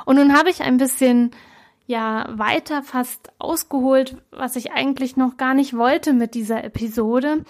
Und 0.05 0.17
nun 0.17 0.37
habe 0.37 0.49
ich 0.49 0.61
ein 0.61 0.77
bisschen 0.77 1.31
ja 1.87 2.27
weiter 2.29 2.83
fast 2.83 3.31
ausgeholt, 3.39 4.17
was 4.31 4.55
ich 4.55 4.71
eigentlich 4.71 5.17
noch 5.17 5.37
gar 5.37 5.53
nicht 5.53 5.75
wollte 5.75 6.13
mit 6.13 6.33
dieser 6.33 6.63
Episode. 6.63 7.43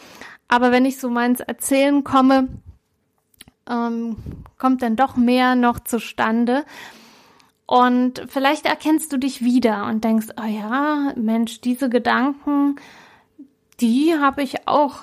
Aber 0.48 0.72
wenn 0.72 0.86
ich 0.86 1.00
so 1.00 1.10
meins 1.10 1.40
erzählen 1.40 2.04
komme, 2.04 2.48
ähm, 3.70 4.18
kommt 4.58 4.82
dann 4.82 4.96
doch 4.96 5.16
mehr 5.16 5.56
noch 5.56 5.80
zustande. 5.80 6.66
Und 7.66 8.24
vielleicht 8.28 8.66
erkennst 8.66 9.12
du 9.12 9.18
dich 9.18 9.44
wieder 9.44 9.86
und 9.86 10.04
denkst, 10.04 10.28
oh 10.40 10.46
ja, 10.46 11.14
Mensch, 11.16 11.62
diese 11.62 11.90
Gedanken, 11.90 12.76
die 13.80 14.16
habe 14.20 14.44
ich 14.44 14.68
auch 14.68 15.00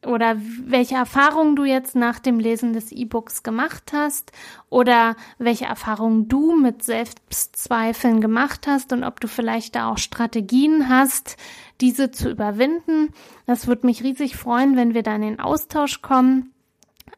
oder 0.05 0.37
welche 0.65 0.97
Erfahrungen 0.97 1.55
du 1.55 1.65
jetzt 1.65 1.95
nach 1.95 2.19
dem 2.19 2.41
Lesen 2.41 2.73
des 2.73 2.91
E-Books 2.91 3.43
gemacht 3.43 3.93
hast 3.93 4.33
oder 4.69 5.15
welche 5.39 5.67
Erfahrungen 5.67 6.29
du 6.29 6.57
mit 6.57 6.83
Selbstzweifeln 6.83 8.21
gemacht 8.21 8.67
hast 8.67 8.93
und 8.93 9.05
ob 9.05 9.21
du 9.21 9.29
vielleicht 9.29 9.77
da 9.77 9.91
auch 9.91 9.99
Strategien 9.99 10.89
hast, 10.89 11.37
diese 11.81 12.11
zu 12.11 12.31
überwinden. 12.31 13.11
Das 13.47 13.69
würde 13.69 13.87
mich 13.87 14.03
riesig 14.03 14.37
freuen, 14.37 14.77
wenn 14.77 14.95
wir 14.95 15.05
dann 15.05 15.23
in 15.23 15.39
Austausch 15.39 16.03
kommen. 16.03 16.53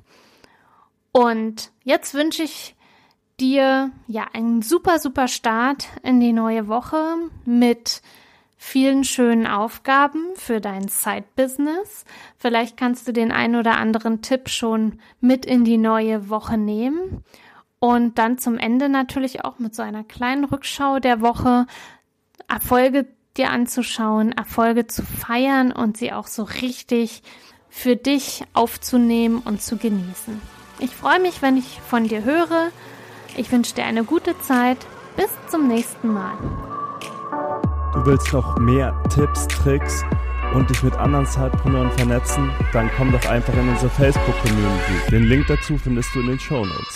Und 1.12 1.70
jetzt 1.84 2.14
wünsche 2.14 2.44
ich 2.44 2.76
dir 3.40 3.90
ja 4.06 4.26
einen 4.32 4.62
super, 4.62 4.98
super 4.98 5.28
Start 5.28 5.88
in 6.02 6.20
die 6.20 6.32
neue 6.32 6.68
Woche 6.68 7.16
mit 7.44 8.02
vielen 8.56 9.04
schönen 9.04 9.46
Aufgaben 9.46 10.34
für 10.34 10.60
dein 10.60 10.88
Side-Business. 10.88 12.04
Vielleicht 12.36 12.76
kannst 12.76 13.06
du 13.06 13.12
den 13.12 13.30
ein 13.30 13.54
oder 13.54 13.78
anderen 13.78 14.20
Tipp 14.20 14.48
schon 14.48 14.98
mit 15.20 15.46
in 15.46 15.64
die 15.64 15.78
neue 15.78 16.28
Woche 16.28 16.58
nehmen. 16.58 17.24
Und 17.78 18.18
dann 18.18 18.38
zum 18.38 18.58
Ende 18.58 18.88
natürlich 18.88 19.44
auch 19.44 19.60
mit 19.60 19.74
so 19.74 19.82
einer 19.82 20.02
kleinen 20.02 20.44
Rückschau 20.44 20.98
der 20.98 21.20
Woche 21.20 21.66
Erfolge 22.48 23.06
dir 23.36 23.50
anzuschauen, 23.50 24.32
Erfolge 24.32 24.86
zu 24.88 25.04
feiern 25.04 25.70
und 25.70 25.96
sie 25.96 26.12
auch 26.12 26.26
so 26.26 26.42
richtig 26.42 27.22
für 27.68 27.94
dich 27.94 28.42
aufzunehmen 28.52 29.40
und 29.44 29.62
zu 29.62 29.76
genießen. 29.76 30.40
Ich 30.80 30.90
freue 30.90 31.20
mich, 31.20 31.42
wenn 31.42 31.56
ich 31.56 31.80
von 31.80 32.08
dir 32.08 32.24
höre. 32.24 32.70
Ich 33.36 33.50
wünsche 33.52 33.74
dir 33.74 33.84
eine 33.84 34.04
gute 34.04 34.38
Zeit. 34.40 34.78
Bis 35.16 35.30
zum 35.50 35.66
nächsten 35.68 36.12
Mal. 36.12 36.36
Du 37.92 38.06
willst 38.06 38.32
noch 38.32 38.56
mehr 38.58 38.94
Tipps, 39.12 39.48
Tricks 39.48 40.04
und 40.54 40.70
dich 40.70 40.82
mit 40.82 40.94
anderen 40.94 41.26
Zeitpreneuren 41.26 41.90
vernetzen? 41.92 42.50
Dann 42.72 42.90
komm 42.96 43.12
doch 43.12 43.28
einfach 43.28 43.54
in 43.54 43.68
unsere 43.68 43.90
Facebook-Community. 43.90 45.10
Den 45.10 45.24
Link 45.24 45.46
dazu 45.48 45.76
findest 45.76 46.14
du 46.14 46.20
in 46.20 46.28
den 46.28 46.38
Show 46.38 46.64
Notes. 46.64 46.94